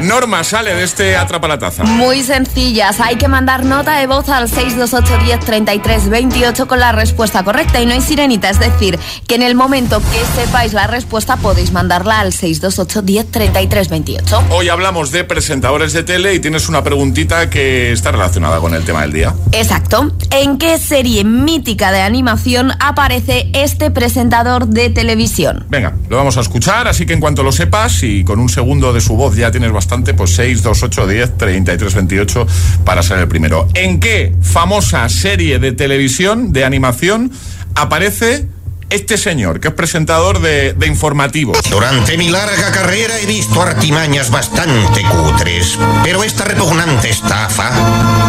Norma 0.02 0.44
sale 0.44 0.74
de 0.74 0.84
este 0.84 1.16
Atrapa 1.16 1.48
la 1.48 1.58
Taza. 1.58 1.84
Muy 1.84 2.22
sencillas. 2.22 3.00
Hay 3.00 3.16
que 3.16 3.28
mandar 3.28 3.64
nota 3.64 3.98
de 3.98 4.06
voz 4.06 4.28
al 4.28 4.48
628 4.48 5.24
10 5.24 5.40
33 5.40 6.08
28 6.08 6.68
con 6.68 6.80
la 6.80 6.92
respuesta 6.92 7.42
correcta. 7.42 7.80
Y 7.80 7.86
no 7.86 7.92
hay 7.92 8.00
sirenita, 8.00 8.50
es 8.50 8.58
decir, 8.58 8.98
que 9.26 9.34
en 9.34 9.42
el 9.42 9.54
momento 9.54 10.00
que 10.00 10.40
sepáis 10.40 10.72
la 10.72 10.86
respuesta 10.86 11.36
podéis 11.36 11.72
mandarla 11.72 12.20
al 12.20 12.32
628 12.32 13.02
10 13.02 13.30
33 13.30 13.88
28. 13.88 14.44
Hoy 14.50 14.68
hablamos 14.68 15.10
de 15.10 15.24
presentadores 15.24 15.92
de 15.92 16.02
tele 16.02 16.34
y 16.34 16.40
tienes 16.40 16.68
una 16.68 16.84
preguntita 16.84 17.48
que 17.48 17.92
está 17.92 18.10
relacionada 18.10 18.58
con 18.58 18.74
el 18.74 18.84
tema 18.84 19.02
del 19.02 19.12
día. 19.12 19.34
Exacto. 19.52 20.12
¿En 20.30 20.58
qué 20.58 20.78
serie 20.78 21.24
mítica 21.50 21.90
de 21.90 22.00
animación 22.00 22.70
aparece 22.78 23.50
este 23.54 23.90
presentador 23.90 24.68
de 24.68 24.88
televisión? 24.88 25.66
Venga, 25.68 25.96
lo 26.08 26.16
vamos 26.16 26.36
a 26.36 26.42
escuchar, 26.42 26.86
así 26.86 27.06
que 27.06 27.12
en 27.12 27.18
cuanto 27.18 27.42
lo 27.42 27.50
sepas 27.50 28.04
y 28.04 28.22
con 28.22 28.38
un 28.38 28.48
segundo 28.48 28.92
de 28.92 29.00
su 29.00 29.16
voz 29.16 29.34
ya 29.34 29.50
tienes 29.50 29.72
bastante, 29.72 30.14
pues 30.14 30.30
6, 30.36 30.62
2, 30.62 30.82
8, 30.84 31.06
10, 31.08 31.38
33, 31.38 31.94
28 31.96 32.46
para 32.84 33.02
ser 33.02 33.18
el 33.18 33.26
primero. 33.26 33.66
¿En 33.74 33.98
qué 33.98 34.32
famosa 34.40 35.08
serie 35.08 35.58
de 35.58 35.72
televisión, 35.72 36.52
de 36.52 36.64
animación, 36.64 37.32
aparece 37.74 38.46
este 38.90 39.16
señor, 39.16 39.60
que 39.60 39.68
es 39.68 39.74
presentador 39.74 40.40
de, 40.40 40.72
de 40.72 40.86
informativos? 40.86 41.58
Durante 41.70 42.16
mi 42.18 42.28
larga 42.28 42.70
carrera 42.72 43.18
he 43.20 43.26
visto 43.26 43.62
artimañas 43.62 44.30
bastante 44.30 45.02
cutres, 45.02 45.78
pero 46.02 46.22
esta 46.22 46.44
repugnante 46.44 47.10
estafa 47.10 47.70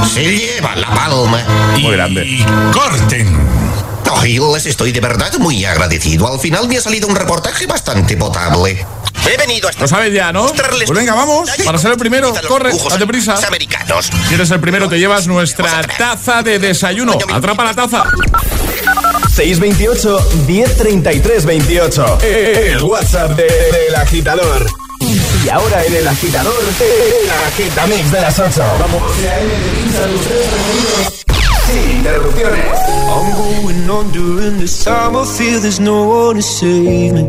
se 0.07 0.24
lleva 0.24 0.76
la 0.76 0.88
palma. 0.93 1.39
Muy 1.80 1.91
grande. 1.91 2.45
¡Corten! 2.72 3.72
Oh, 4.14 4.26
y 4.26 4.38
les 4.53 4.66
estoy 4.66 4.91
de 4.91 4.99
verdad 4.99 5.34
muy 5.39 5.64
agradecido. 5.66 6.32
Al 6.32 6.39
final 6.39 6.68
me 6.68 6.78
ha 6.78 6.82
salido 6.82 7.07
un 7.07 7.16
reportaje 7.16 7.66
bastante 7.66 8.18
potable. 8.18 8.86
He 9.32 9.38
venido 9.38 9.70
a 9.70 9.72
Lo 9.80 9.88
sabes 9.88 10.14
ya, 10.14 10.32
¿no? 10.34 10.47
Pues 10.47 10.89
venga, 10.89 11.14
vamos. 11.14 11.49
Para 11.64 11.78
ser 11.78 11.91
el 11.91 11.97
primero, 11.97 12.34
corre, 12.47 12.72
date 12.89 13.07
prisa. 13.07 13.36
americanos. 13.47 14.09
Si 14.28 14.34
eres 14.34 14.51
el 14.51 14.59
primero, 14.59 14.89
te 14.89 14.99
llevas 14.99 15.28
nuestra 15.28 15.82
taza 15.84 16.43
de 16.43 16.59
desayuno. 16.59 17.18
Atrapa 17.32 17.64
la 17.64 17.74
taza. 17.74 18.03
628 19.34 20.19
1033 20.47 21.45
28. 21.45 22.17
El 22.21 22.84
WhatsApp 22.84 23.32
de- 23.38 23.43
del 23.43 23.95
agitador. 23.95 24.65
Y 25.45 25.49
ahora 25.49 25.84
en 25.86 25.95
el 25.95 26.07
agitador, 26.07 26.53
el 26.79 27.29
agitamix 27.47 28.11
de 28.11 28.21
las 28.21 28.38
8. 28.39 28.61
Vamos. 28.79 29.01
Interrupciones. 31.97 32.79
I'm 33.09 33.32
going 33.38 33.89
on 33.89 34.11
during 34.11 34.59
this 34.59 34.84
time. 34.84 35.15
I 35.15 35.25
feel 35.25 35.59
there's 35.61 35.79
no 35.79 36.03
one 36.27 36.36
to 36.36 36.41
save 36.41 37.13
me. 37.13 37.23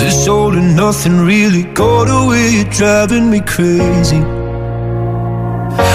This 0.00 0.26
all 0.28 0.52
and 0.56 0.74
nothing 0.76 1.24
really 1.26 1.64
got 1.74 2.08
away. 2.08 2.50
You're 2.50 2.70
driving 2.70 3.30
me 3.30 3.40
crazy. 3.42 4.20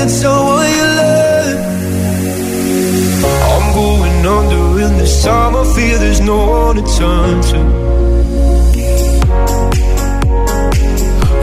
and 0.00 0.10
so 0.10 0.30
will 0.48 0.68
you 0.78 0.88
learn. 1.00 1.56
I'm 3.52 3.66
going 3.74 4.26
under 4.36 4.64
in 4.86 4.92
this 4.98 5.24
time. 5.24 5.56
I 5.56 5.64
fear 5.74 5.98
there's 5.98 6.20
no 6.20 6.38
one 6.46 6.76
to 6.76 6.84
turn 6.98 7.36
to. 7.50 7.60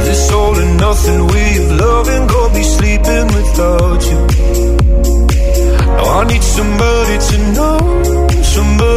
This 0.08 0.32
all 0.32 0.56
or 0.64 0.70
nothing 0.86 1.28
way 1.34 1.50
of 1.62 1.72
loving, 1.84 2.28
gonna 2.28 2.54
be 2.54 2.64
sleeping 2.64 3.28
without 3.38 4.02
you. 4.10 4.20
Now 5.98 6.20
I 6.20 6.24
need 6.32 6.44
somebody 6.44 7.16
to 7.30 7.38
know, 7.56 7.78
somebody. 8.44 8.95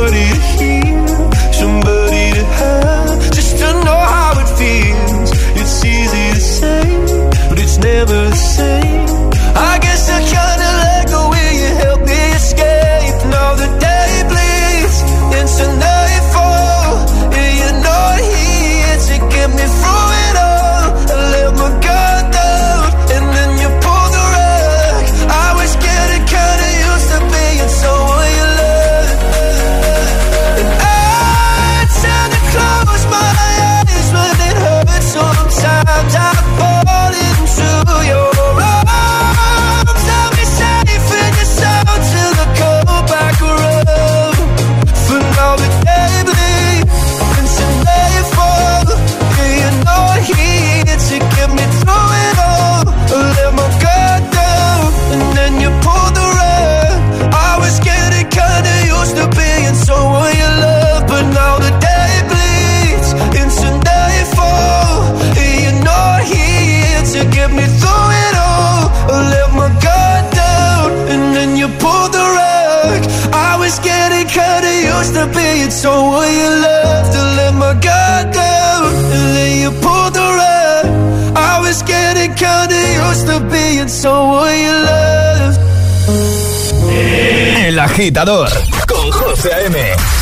El 87.64 87.78
agitador 87.80 88.48
con 88.86 89.10
José 89.10 89.50
M. 89.66 89.76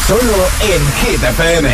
Solo 0.07 0.49
en 0.63 0.93
Hit 0.95 1.23
FM. 1.23 1.69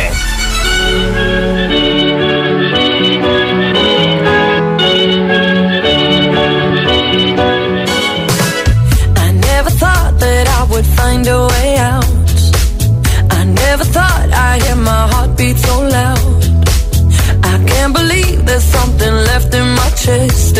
I 9.15 9.31
never 9.31 9.69
thought 9.69 10.19
that 10.19 10.47
I 10.59 10.63
would 10.71 10.85
find 10.85 11.25
a 11.25 11.47
way 11.47 11.77
out. 11.77 12.05
I 13.31 13.45
never 13.45 13.85
thought 13.85 14.29
I 14.29 14.59
hear 14.59 14.75
my 14.75 15.07
heartbeat 15.07 15.57
so 15.57 15.79
loud. 15.79 16.43
I 17.45 17.63
can't 17.65 17.93
believe 17.93 18.45
there's 18.45 18.63
something 18.63 19.13
left 19.13 19.53
in 19.53 19.67
my 19.69 19.89
chest. 19.91 20.57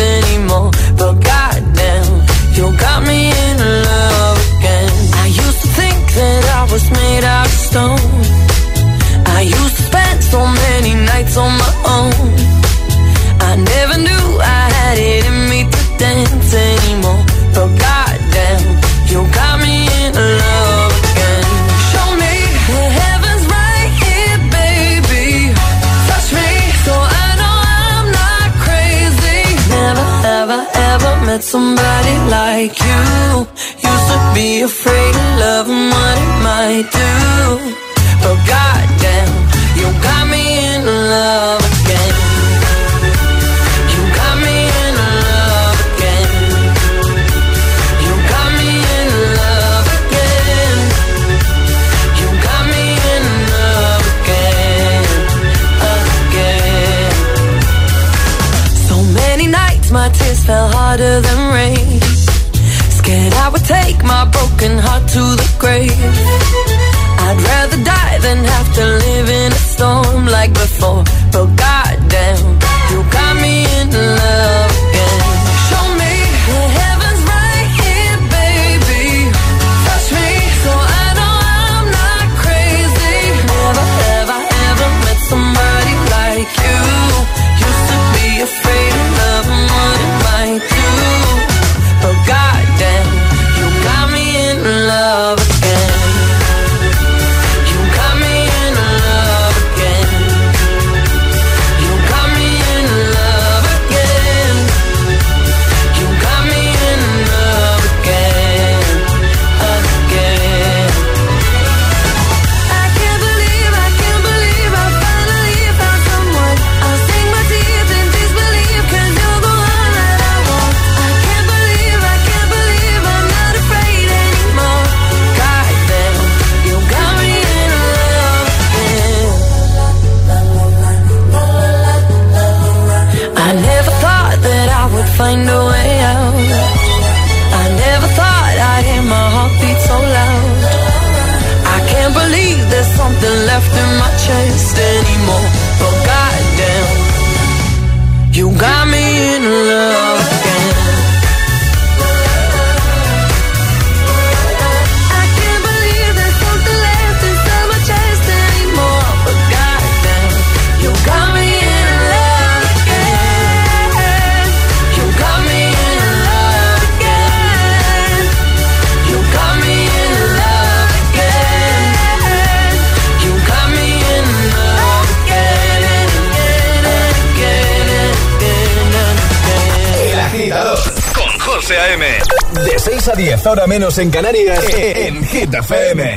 A 183.64 183.66
10, 183.66 183.66
ahora 183.66 183.66
menos 183.66 183.98
en 183.98 184.10
Canarias, 184.10 184.64
en 184.76 185.24
Hit 185.24 185.54
FM. 185.54 186.16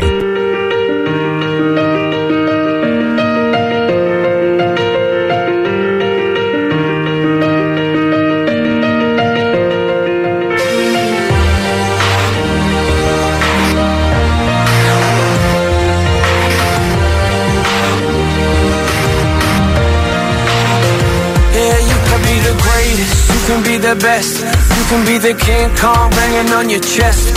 Yeah, 21.53 21.79
you 21.79 21.97
can 22.07 22.21
be 22.21 22.39
the 22.39 22.55
greatest, 22.61 23.29
you 23.29 23.39
can 23.47 23.63
be 23.63 23.77
the 23.77 23.95
best. 23.95 24.67
You 24.77 24.83
can 24.89 25.05
be 25.05 25.17
the 25.17 25.33
King 25.33 25.69
Kong 25.75 26.09
banging 26.11 26.53
on 26.53 26.69
your 26.69 26.79
chest. 26.79 27.36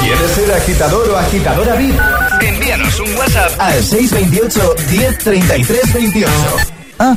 ¿Quieres 0.00 0.30
ser 0.32 0.52
agitador 0.52 1.10
o 1.10 1.16
agitadora 1.16 1.74
VIP? 1.76 2.00
Envíanos 2.40 3.00
un 3.00 3.16
WhatsApp 3.16 3.52
al 3.58 3.82
628 3.82 4.74
1033 4.90 5.92
28. 5.92 6.30
Ah, 6.98 7.16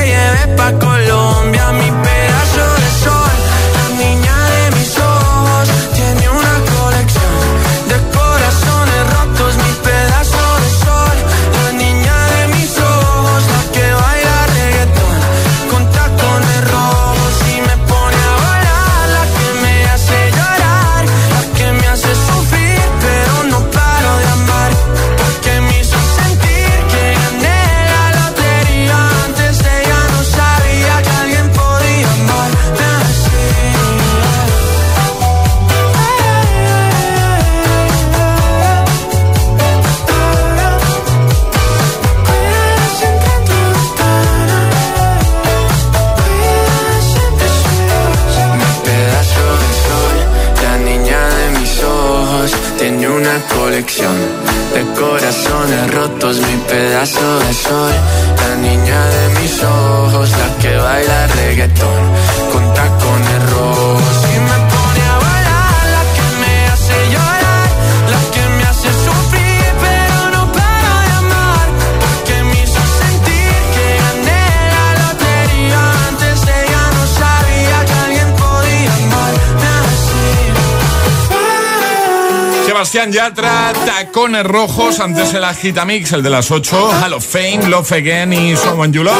Sebastián 83.01 83.33
Yatra, 83.33 83.73
Tacones 83.83 84.43
Rojos, 84.43 84.99
antes 84.99 85.33
el 85.33 85.43
Agitamix, 85.43 86.11
el 86.11 86.21
de 86.21 86.29
las 86.29 86.51
8, 86.51 86.91
Hall 87.01 87.13
of 87.13 87.25
Fame, 87.25 87.67
Love 87.67 87.93
Again 87.93 88.31
y 88.31 88.55
Someone 88.55 88.93
You 88.93 89.03
Love. 89.03 89.15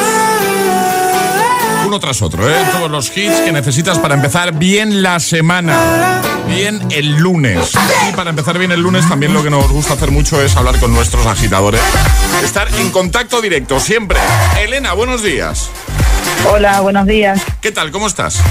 Uno 1.88 2.00
tras 2.00 2.22
otro, 2.22 2.48
¿eh? 2.48 2.56
Todos 2.74 2.92
los 2.92 3.18
hits 3.18 3.40
que 3.44 3.52
necesitas 3.52 3.98
para 3.98 4.14
empezar 4.14 4.54
bien 4.54 5.02
la 5.02 5.20
semana. 5.20 6.22
Bien 6.48 6.80
el 6.92 7.16
lunes. 7.16 7.72
Y 8.08 8.16
para 8.16 8.30
empezar 8.30 8.60
bien 8.60 8.72
el 8.72 8.82
lunes 8.82 9.10
también 9.10 9.34
lo 9.34 9.42
que 9.42 9.50
nos 9.50 9.68
gusta 9.72 9.96
hacer 9.96 10.12
mucho 10.12 10.40
es 10.40 10.56
hablar 10.56 10.80
con 10.80 10.94
nuestros 10.94 11.26
agitadores. 11.26 11.82
Estar 12.44 12.68
en 12.76 12.92
contacto 12.92 13.42
directo 13.42 13.80
siempre. 13.80 14.20
Elena, 14.62 14.94
buenos 14.94 15.24
días. 15.24 15.72
Hola, 16.52 16.82
buenos 16.82 17.08
días. 17.08 17.42
¿Qué 17.62 17.72
tal? 17.72 17.90
¿Cómo 17.90 18.06
estás? 18.06 18.42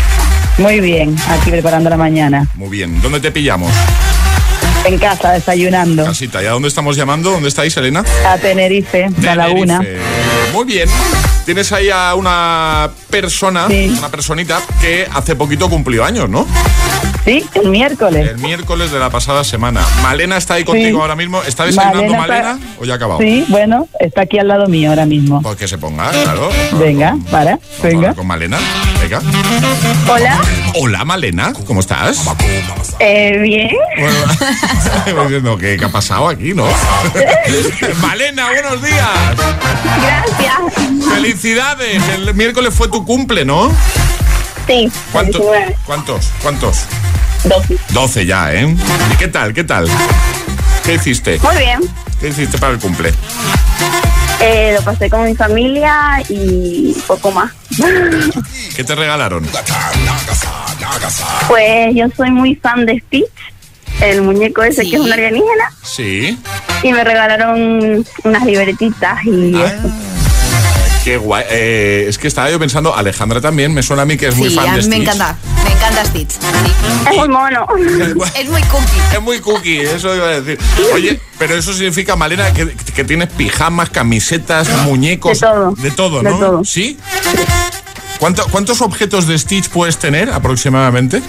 Muy 0.59 0.81
bien, 0.81 1.17
aquí 1.29 1.53
preparando 1.53 1.89
la 1.89 1.97
mañana. 1.97 2.49
Muy 2.57 2.69
bien. 2.69 3.01
¿Dónde 3.01 3.21
te 3.21 3.31
pillamos? 3.31 3.71
En 4.85 4.99
casa, 4.99 5.33
desayunando. 5.33 6.05
Casita. 6.05 6.43
¿Y 6.43 6.47
a 6.47 6.51
dónde 6.53 6.69
estamos 6.69 6.97
llamando? 6.97 7.31
¿Dónde 7.31 7.49
estáis, 7.49 7.77
Elena? 7.77 8.03
A 8.27 8.39
Tenerife, 8.39 9.09
la 9.23 9.35
laguna. 9.35 9.79
Tenerife. 9.81 10.03
Muy 10.53 10.65
bien. 10.65 10.89
Tienes 11.45 11.71
ahí 11.73 11.91
a 11.91 12.15
una 12.15 12.91
persona, 13.11 13.67
una 13.67 14.09
personita 14.09 14.61
que 14.81 15.07
hace 15.13 15.37
poquito 15.37 15.69
cumplió 15.69 16.05
años, 16.05 16.29
¿no? 16.29 16.47
Sí, 17.31 17.47
el 17.55 17.69
miércoles. 17.69 18.29
El 18.29 18.39
miércoles 18.39 18.91
de 18.91 18.99
la 18.99 19.09
pasada 19.09 19.45
semana. 19.45 19.87
Malena 20.03 20.37
está 20.37 20.55
ahí 20.55 20.65
contigo 20.65 20.99
Sí. 20.99 21.01
ahora 21.01 21.15
mismo. 21.15 21.41
¿Está 21.45 21.65
desayunando 21.65 22.13
Malena 22.17 22.23
está- 22.23 22.55
Malena 22.55 22.75
o 22.81 22.85
ya 22.85 22.93
ha 22.95 22.97
acabado? 22.97 23.21
Sí, 23.21 23.45
bueno, 23.47 23.87
está 24.01 24.23
aquí 24.23 24.39
al 24.41 24.49
lado 24.49 24.67
mío 24.67 24.91
ahora 24.91 25.07
mismo. 25.07 25.41
Pues 25.41 25.55
que 25.57 25.69
se 25.69 25.79
ponga, 25.79 26.11
claro. 26.11 26.51
Venga, 26.73 27.17
para, 27.31 27.61
venga. 27.85 28.15
Con 28.15 28.27
Malena. 28.27 28.59
Venga. 29.01 29.23
Hola. 30.13 30.41
Hola, 30.75 31.05
Malena. 31.05 31.53
¿Cómo 31.69 31.79
estás? 31.79 32.25
Eh, 32.99 33.39
bien. 33.41 33.71
Bueno, 35.07 35.23
diciendo, 35.29 35.57
¿qué, 35.57 35.77
qué 35.79 35.85
ha 35.85 35.93
pasado 35.93 36.27
aquí, 36.29 36.53
no? 36.53 36.67
Malena, 38.03 38.49
buenos 38.51 38.83
días. 38.83 39.09
Gracias. 40.03 41.09
Felicidades. 41.15 42.03
El 42.09 42.35
miércoles 42.35 42.75
fue 42.75 42.89
tu 42.89 43.05
cumple, 43.07 43.45
¿no? 43.45 43.71
Sí. 44.67 44.91
¿Cuántos? 45.13 45.43
¿Cuántos? 45.87 46.29
¿Cuántos? 46.43 46.87
12. 47.45 47.77
12 47.91 48.27
ya, 48.27 48.53
¿eh? 48.55 48.77
¿Y 49.13 49.17
qué 49.17 49.29
tal? 49.29 49.53
¿Qué 49.55 49.65
tal? 49.65 49.89
¿Qué 50.85 50.95
hiciste? 50.95 51.39
Muy 51.41 51.57
bien. 51.57 51.81
¿Qué 52.21 52.29
hiciste 52.29 52.59
para 52.59 52.73
el 52.75 52.79
cumple? 52.79 53.13
Eh, 54.41 54.75
lo 54.77 54.83
pasé 54.83 55.09
con 55.11 55.25
mi 55.25 55.35
familia 55.35 56.23
y 56.29 56.95
poco 57.07 57.31
más. 57.31 57.53
¿Qué 58.77 58.85
te 58.85 58.95
regalaron? 58.95 59.47
Pues 61.49 61.95
yo 61.95 62.07
soy 62.17 62.31
muy 62.31 62.55
fan 62.57 62.87
de 62.87 62.99
Stitch, 63.07 63.27
el 64.01 64.23
muñeco 64.23 64.63
ese 64.63 64.83
que 64.89 64.97
es 64.97 65.03
un 65.03 65.13
alienígena, 65.13 65.71
Sí. 65.83 66.39
y 66.83 66.93
me 66.93 67.05
regalaron 67.05 68.05
unas 68.25 68.45
libretitas 68.45 69.25
y 69.25 69.55
Ah. 69.57 69.67
eso. 69.67 69.91
Qué 71.05 71.17
guay. 71.17 71.45
Eh, 71.49 72.07
es 72.09 72.19
que 72.19 72.29
estaba 72.29 72.51
yo 72.51 72.59
pensando, 72.59 72.95
Alejandra 72.95 73.41
también 73.41 73.73
me 73.73 73.83
suena 73.83 74.03
a 74.03 74.05
mí 74.05 74.17
que 74.19 74.29
es 74.29 74.37
muy 74.37 74.51
Sí, 74.51 74.55
fan 74.55 74.69
a 74.69 74.77
de 74.77 74.83
mí 74.83 74.89
me 74.89 74.97
Stitch. 74.97 75.03
encanta. 75.09 75.37
Me 75.65 75.73
encanta 75.73 76.05
Stitch. 76.05 76.31
Es 77.11 77.17
muy 77.17 77.29
mono. 77.29 77.67
Es 78.39 78.49
muy 78.51 78.63
cookie. 78.65 79.01
Es 79.17 79.23
muy 79.23 79.39
cookie, 79.41 79.81
eso 79.81 80.15
iba 80.15 80.27
a 80.27 80.41
decir. 80.41 80.59
Oye, 80.95 81.19
pero 81.39 81.55
eso 81.57 81.73
significa, 81.73 82.17
Malena, 82.17 82.53
que, 82.53 82.69
que 82.95 83.05
tienes 83.05 83.31
pijamas, 83.31 83.89
camisetas, 83.89 84.69
muñecos. 84.85 85.41
De 85.41 85.47
todo. 85.47 85.73
De 85.77 85.91
todo, 85.91 86.23
De 86.23 86.31
¿no? 86.31 86.39
todo. 86.39 86.65
¿Sí? 86.65 86.99
¿Cuánto- 88.19 88.47
¿Cuántos 88.51 88.83
objetos 88.83 89.27
de 89.27 89.39
Stitch 89.39 89.71
puedes 89.71 89.97
tener 89.97 90.31
aproximadamente? 90.31 91.23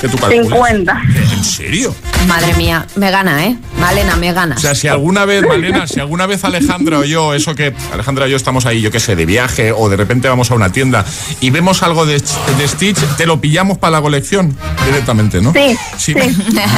Que 0.00 0.08
tú 0.08 0.16
calcules. 0.16 0.48
50. 0.48 1.02
¿En 1.32 1.44
serio? 1.44 1.94
Madre 2.26 2.54
mía, 2.54 2.86
me 2.96 3.10
gana, 3.10 3.46
¿eh? 3.46 3.56
Malena, 3.78 4.16
me 4.16 4.32
gana. 4.32 4.56
O 4.56 4.58
sea, 4.58 4.74
si 4.74 4.88
alguna 4.88 5.24
vez, 5.24 5.42
Malena, 5.46 5.86
si 5.86 6.00
alguna 6.00 6.26
vez 6.26 6.44
Alejandra 6.44 6.98
o 6.98 7.04
yo, 7.04 7.34
eso 7.34 7.54
que 7.54 7.74
Alejandra 7.92 8.28
y 8.28 8.30
yo 8.30 8.36
estamos 8.36 8.66
ahí, 8.66 8.80
yo 8.80 8.90
qué 8.90 9.00
sé, 9.00 9.16
de 9.16 9.26
viaje 9.26 9.72
o 9.72 9.88
de 9.88 9.96
repente 9.96 10.28
vamos 10.28 10.50
a 10.50 10.54
una 10.54 10.70
tienda 10.70 11.04
y 11.40 11.50
vemos 11.50 11.82
algo 11.82 12.06
de, 12.06 12.14
de 12.14 12.68
Stitch, 12.68 12.98
te 13.16 13.26
lo 13.26 13.40
pillamos 13.40 13.78
para 13.78 13.92
la 13.92 14.02
colección 14.02 14.56
directamente, 14.86 15.40
¿no? 15.40 15.52
Sí, 15.52 15.76
sí. 15.96 16.14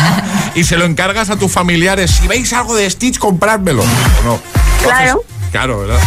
y 0.55 0.65
se 0.65 0.77
lo 0.77 0.85
encargas 0.85 1.31
a 1.31 1.37
tus 1.37 1.53
familiares. 1.53 2.11
Si 2.11 2.27
veis 2.27 2.53
algo 2.53 2.75
de 2.75 2.89
Stitch, 2.89 3.19
comprármelo. 3.19 3.83
¿O 3.83 4.25
no? 4.25 4.41
Claro. 4.83 5.23
Claro, 5.51 5.81
¿verdad? 5.81 6.01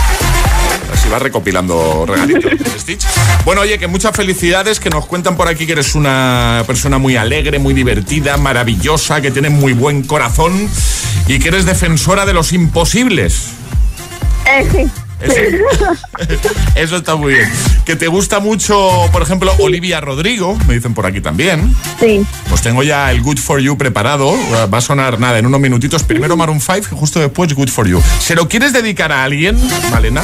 Así 0.92 1.10
va 1.10 1.20
recopilando 1.20 2.06
regalitos 2.08 2.44
de 2.44 2.58
Stitch. 2.80 3.06
Bueno, 3.46 3.62
oye, 3.62 3.78
que 3.78 3.88
muchas 3.88 4.16
felicidades, 4.16 4.80
que 4.80 4.90
nos 4.90 5.06
cuentan 5.06 5.36
por 5.36 5.48
aquí 5.48 5.66
que 5.66 5.74
eres 5.74 5.96
una 5.96 6.64
persona 6.66 6.98
muy 6.98 7.16
alegre, 7.16 7.60
muy 7.60 7.74
divertida, 7.74 8.38
maravillosa, 8.38 9.22
que 9.22 9.32
tienes 9.32 9.52
muy 9.52 9.74
buen 9.74 10.04
corazón 10.04 10.70
y 11.28 11.40
que 11.40 11.50
eres 11.50 11.66
defensora 11.66 12.26
de 12.26 12.34
los 12.34 12.54
imposibles. 12.54 13.48
Eh, 14.46 14.68
sí. 14.72 15.03
Eso, 16.76 16.98
está 16.98 17.16
muy 17.16 17.34
bien. 17.34 17.50
Que 17.86 17.96
te 17.96 18.08
gusta 18.08 18.40
mucho, 18.40 19.10
por 19.12 19.22
ejemplo, 19.22 19.54
Olivia 19.60 20.02
Rodrigo, 20.02 20.58
me 20.68 20.74
dicen 20.76 20.94
por 20.94 21.06
aquí 21.06 21.22
también. 21.22 21.74
Sí. 22.00 22.26
Pues 22.50 22.62
tengo 22.62 22.84
ya 22.84 23.12
el 23.12 23.22
Good 23.22 23.38
For 23.38 23.60
You 23.60 23.78
preparado. 23.78 24.34
Va 24.72 24.78
a 24.78 24.82
sonar 24.82 25.20
nada 25.20 25.40
en 25.40 25.46
unos 25.46 25.60
minutitos. 25.60 26.04
Primero 26.04 26.36
Maroon 26.38 26.60
5 26.60 26.88
y 26.92 26.98
justo 26.98 27.20
después 27.20 27.54
Good 27.54 27.70
For 27.70 27.88
You. 27.88 28.02
¿Se 28.20 28.36
lo 28.36 28.48
quieres 28.48 28.74
dedicar 28.74 29.12
a 29.12 29.24
alguien, 29.24 29.58
Malena? 29.92 30.24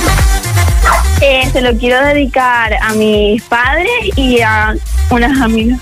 Eh, 1.22 1.50
se 1.52 1.62
lo 1.62 1.78
quiero 1.78 2.04
dedicar 2.06 2.74
a 2.82 2.94
mis 2.94 3.42
padres 3.44 3.92
y 4.16 4.42
a 4.42 4.76
unas 5.10 5.42
amigas. 5.42 5.80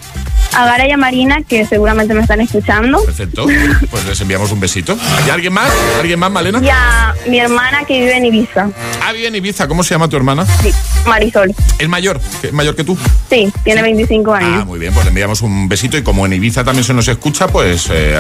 A 0.58 0.66
Gara 0.66 0.88
y 0.88 0.92
a 0.92 0.98
Marina, 0.98 1.44
que 1.48 1.68
seguramente 1.68 2.16
me 2.16 2.22
están 2.22 2.42
escuchando. 2.42 3.00
Perfecto. 3.06 3.46
Pues 3.92 4.06
les 4.06 4.20
enviamos 4.22 4.52
un 4.52 4.60
besito. 4.60 4.98
¿Hay 5.24 5.30
alguien 5.30 5.54
más? 5.54 5.72
¿Alguien 6.00 6.18
más, 6.18 6.32
Malena? 6.32 6.60
Y 6.64 6.70
a 6.70 7.14
mi 7.30 7.38
hermana 7.38 7.86
que 7.86 8.00
vive 8.00 8.18
en 8.18 8.26
Ibiza. 8.26 8.72
Ah, 9.06 9.12
bien, 9.12 9.36
Ibiza. 9.36 9.68
¿Cómo 9.68 9.84
se 9.84 9.94
llama 9.94 10.08
tu 10.08 10.18
hermana? 10.18 10.48
Sí, 10.64 10.74
Marisol. 11.06 11.54
¿Es 11.78 11.88
mayor? 11.88 12.20
¿Es 12.42 12.52
mayor 12.54 12.76
que 12.76 12.84
tú? 12.84 12.98
Sí, 13.30 13.54
tiene 13.64 13.84
25 13.84 14.34
años. 14.34 14.62
Ah, 14.64 14.66
muy 14.66 14.80
bien, 14.80 14.94
pues 14.96 15.06
le 15.06 15.10
enviamos 15.10 15.42
un 15.44 15.70
besito 15.70 15.96
y 15.96 16.02
como 16.02 16.26
en 16.26 16.34
Ibiza 16.34 16.64
también 16.64 16.84
se 16.84 16.96
nos 16.96 17.08
escucha, 17.08 17.48
pues, 17.48 17.88
eh, 17.92 18.20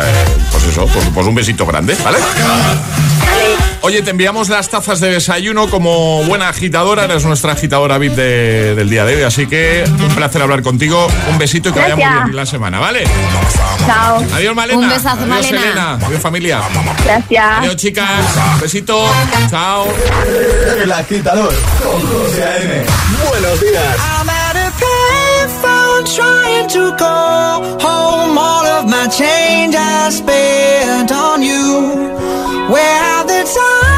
pues 0.51 0.63
eso, 0.65 0.85
pues, 0.93 1.05
pues 1.11 1.25
un 1.25 1.33
besito 1.33 1.65
grande, 1.65 1.97
¿vale? 2.03 2.19
Oye, 3.88 4.01
te 4.01 4.09
enviamos 4.11 4.49
las 4.49 4.67
tazas 4.67 4.99
de 4.99 5.11
desayuno 5.11 5.69
como 5.69 6.21
buena 6.25 6.49
agitadora, 6.49 7.05
eres 7.05 7.23
nuestra 7.23 7.53
agitadora 7.53 7.97
VIP 7.97 8.15
de- 8.15 8.75
del 8.75 8.89
día 8.89 9.05
de 9.05 9.15
hoy, 9.15 9.23
así 9.23 9.47
que 9.47 9.85
un 9.88 10.09
placer 10.13 10.41
hablar 10.41 10.61
contigo, 10.61 11.07
un 11.31 11.38
besito 11.38 11.69
y 11.69 11.71
que 11.71 11.79
vaya 11.79 11.95
muy 11.95 12.03
Gracias. 12.03 12.23
bien 12.25 12.35
la 12.35 12.45
semana, 12.45 12.79
¿vale? 12.81 13.05
Chao. 13.85 14.21
Adiós, 14.35 14.53
Malena. 14.53 14.79
Un 14.79 14.89
besazo, 14.89 15.09
Adiós, 15.21 15.27
Malena. 15.29 15.61
Elena. 15.61 15.99
Adiós, 16.05 16.21
familia. 16.21 16.59
Gracias. 17.05 17.45
Adiós, 17.59 17.75
chicas. 17.77 18.09
Besito. 18.59 19.09
Chao. 19.49 19.85
El 20.83 20.91
agitador 20.91 21.53
con 21.81 22.01
José 22.07 22.43
A.M. 22.43 22.85
Buenos 23.29 23.61
días. 23.61 23.95
I'm 24.19 24.29
at 24.29 24.55
a 24.57 24.71
payphone 24.81 26.03
trying 26.13 26.67
to 26.67 26.93
call 26.97 27.63
home. 27.81 28.38
All 28.38 28.65
of 28.65 28.85
my 28.85 29.07
change 29.07 29.77
I 29.77 30.11
spent 30.11 31.09
on 31.13 31.41
you. 31.41 32.26
Where 32.70 33.01
are 33.01 33.26
the 33.26 33.43
times 33.45 33.96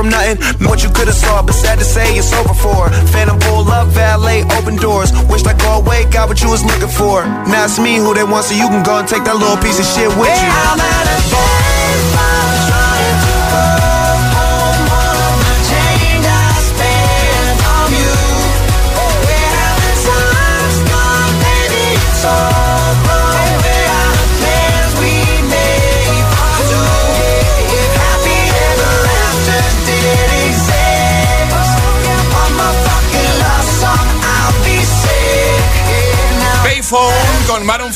from 0.00 0.08
nothing. 0.08 0.40
What 0.66 0.82
you 0.82 0.90
could've 0.90 1.14
saw, 1.14 1.42
but 1.42 1.52
sad 1.52 1.78
to 1.78 1.84
say 1.84 2.16
it's 2.16 2.32
over 2.32 2.54
for. 2.54 2.88
Phantom 3.12 3.38
pull 3.38 3.68
up, 3.68 3.88
valet, 3.88 4.44
open 4.56 4.76
doors. 4.76 5.12
Wished 5.28 5.46
I 5.46 5.52
go 5.52 5.80
away, 5.80 6.08
got 6.10 6.28
what 6.28 6.40
you 6.40 6.48
was 6.48 6.64
looking 6.64 6.88
for. 6.88 7.24
Now 7.52 7.64
it's 7.64 7.78
me 7.78 7.96
who 7.96 8.14
they 8.14 8.24
want, 8.24 8.46
so 8.46 8.54
you 8.54 8.68
can 8.68 8.82
go 8.82 8.98
and 8.98 9.08
take 9.08 9.24
that 9.24 9.36
little 9.36 9.58
piece 9.58 9.78
of 9.78 9.84
shit 9.84 10.08
with 10.16 10.32
you. 10.32 11.29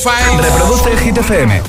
Be 0.04 0.10
sick. 0.10 0.24
Payphone 0.24 0.42
con 0.42 0.50
Maroon 0.50 0.78
5. 0.82 0.90
Reproduce 0.90 0.98
Hit 0.98 1.18
FM. 1.18 1.64